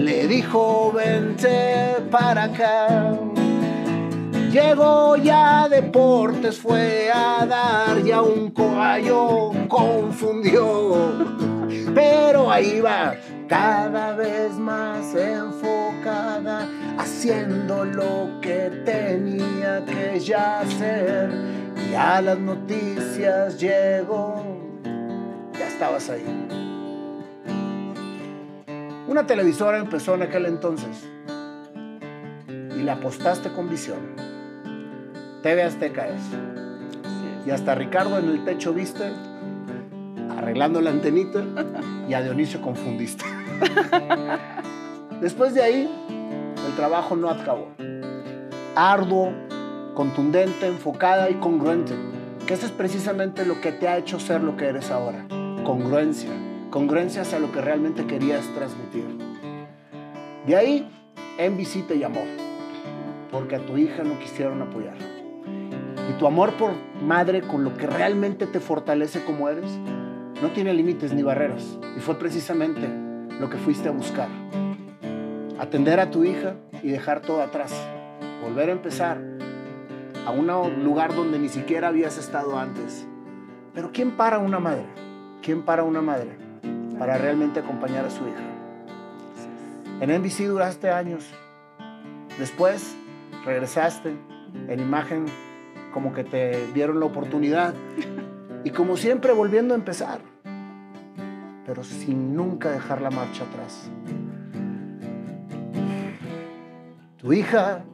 [0.00, 3.37] le dijo vente para acá.
[4.50, 11.12] Llegó ya deportes, fue a dar y a un caballo confundió.
[11.94, 13.14] Pero ahí va,
[13.46, 16.66] cada vez más enfocada,
[16.96, 21.30] haciendo lo que tenía que ya hacer.
[21.90, 24.42] Y a las noticias llegó,
[25.58, 26.24] ya estabas ahí.
[29.06, 31.06] Una televisora empezó en aquel entonces
[32.48, 34.27] y le apostaste con visión.
[35.42, 36.22] TV Azteca es.
[37.46, 39.12] Y hasta Ricardo en el techo viste,
[40.36, 41.42] arreglando la antenita,
[42.08, 43.24] y a Dionisio confundiste.
[45.20, 45.90] Después de ahí,
[46.66, 47.68] el trabajo no acabó.
[48.74, 49.32] Arduo,
[49.94, 51.94] contundente, enfocada y congruente.
[52.46, 55.26] Que eso es precisamente lo que te ha hecho ser lo que eres ahora.
[55.64, 56.30] Congruencia
[56.70, 59.04] congruencia hacia lo que realmente querías transmitir.
[60.46, 60.88] De ahí,
[61.38, 62.22] NBC te llamó,
[63.30, 64.96] porque a tu hija no quisieron apoyar.
[66.08, 66.72] Y tu amor por
[67.02, 69.70] madre, con lo que realmente te fortalece como eres,
[70.42, 71.78] no tiene límites ni barreras.
[71.96, 72.88] Y fue precisamente
[73.38, 74.28] lo que fuiste a buscar.
[75.58, 77.74] Atender a tu hija y dejar todo atrás.
[78.42, 79.20] Volver a empezar
[80.26, 80.46] a un
[80.84, 83.06] lugar donde ni siquiera habías estado antes.
[83.74, 84.86] Pero ¿quién para una madre?
[85.42, 86.48] ¿Quién para una madre?
[86.98, 88.42] para realmente acompañar a su hija.
[90.00, 91.24] En NBC duraste años.
[92.38, 92.96] Después
[93.44, 94.16] regresaste
[94.68, 95.26] en imagen
[95.92, 97.74] como que te dieron la oportunidad
[98.64, 100.20] y como siempre volviendo a empezar,
[101.66, 103.90] pero sin nunca dejar la marcha atrás.
[107.18, 107.84] Tu hija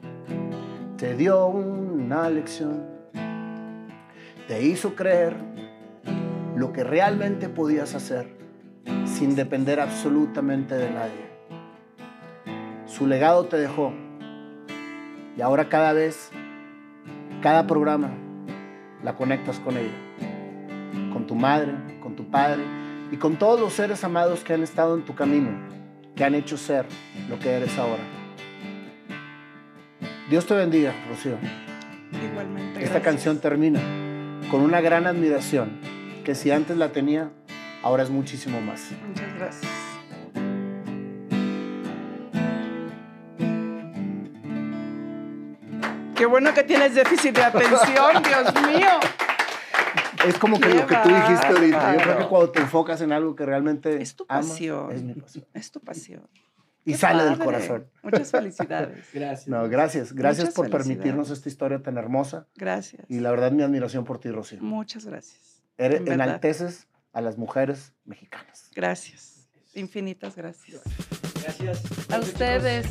[0.97, 2.85] te dio una lección,
[4.47, 5.37] te hizo creer
[6.57, 8.29] lo que realmente podías hacer
[9.05, 11.25] sin depender absolutamente de nadie.
[12.87, 13.93] Su legado te dejó
[15.37, 16.31] y ahora cada vez,
[17.45, 18.11] cada programa,
[19.03, 19.93] la conectas con ella,
[21.13, 22.63] con tu madre, con tu padre
[23.13, 25.51] y con todos los seres amados que han estado en tu camino,
[26.17, 26.87] que han hecho ser
[27.29, 28.03] lo que eres ahora.
[30.31, 31.37] Dios te bendiga, Rocío.
[32.31, 32.83] Igualmente.
[32.83, 33.03] Esta gracias.
[33.03, 33.81] canción termina
[34.51, 35.81] con una gran admiración,
[36.25, 37.31] que si antes la tenía,
[37.83, 38.91] ahora es muchísimo más.
[39.07, 39.84] Muchas gracias.
[46.25, 48.89] Qué bueno que tienes déficit de atención, Dios mío.
[50.27, 51.97] Es como que lo que tú dijiste ahorita.
[51.97, 54.91] Yo creo que cuando te enfocas en algo que realmente Es tu amas, pasión.
[54.91, 55.45] es mi pasión.
[55.53, 56.27] Es tu pasión.
[56.87, 57.91] Y Qué sale del corazón.
[58.03, 59.07] Muchas felicidades.
[59.13, 59.49] Gracias.
[59.49, 60.15] No, gracias.
[60.15, 62.47] Gracias Muchas por permitirnos esta historia tan hermosa.
[62.55, 63.05] Gracias.
[63.11, 64.63] Y la verdad, mi admiración por ti, Rocío.
[64.63, 65.63] Muchas gracias.
[65.77, 68.71] Eres, en enalteces a las mujeres mexicanas.
[68.75, 69.47] Gracias.
[69.75, 70.81] Infinitas gracias.
[71.43, 71.83] Gracias.
[72.11, 72.87] A ustedes.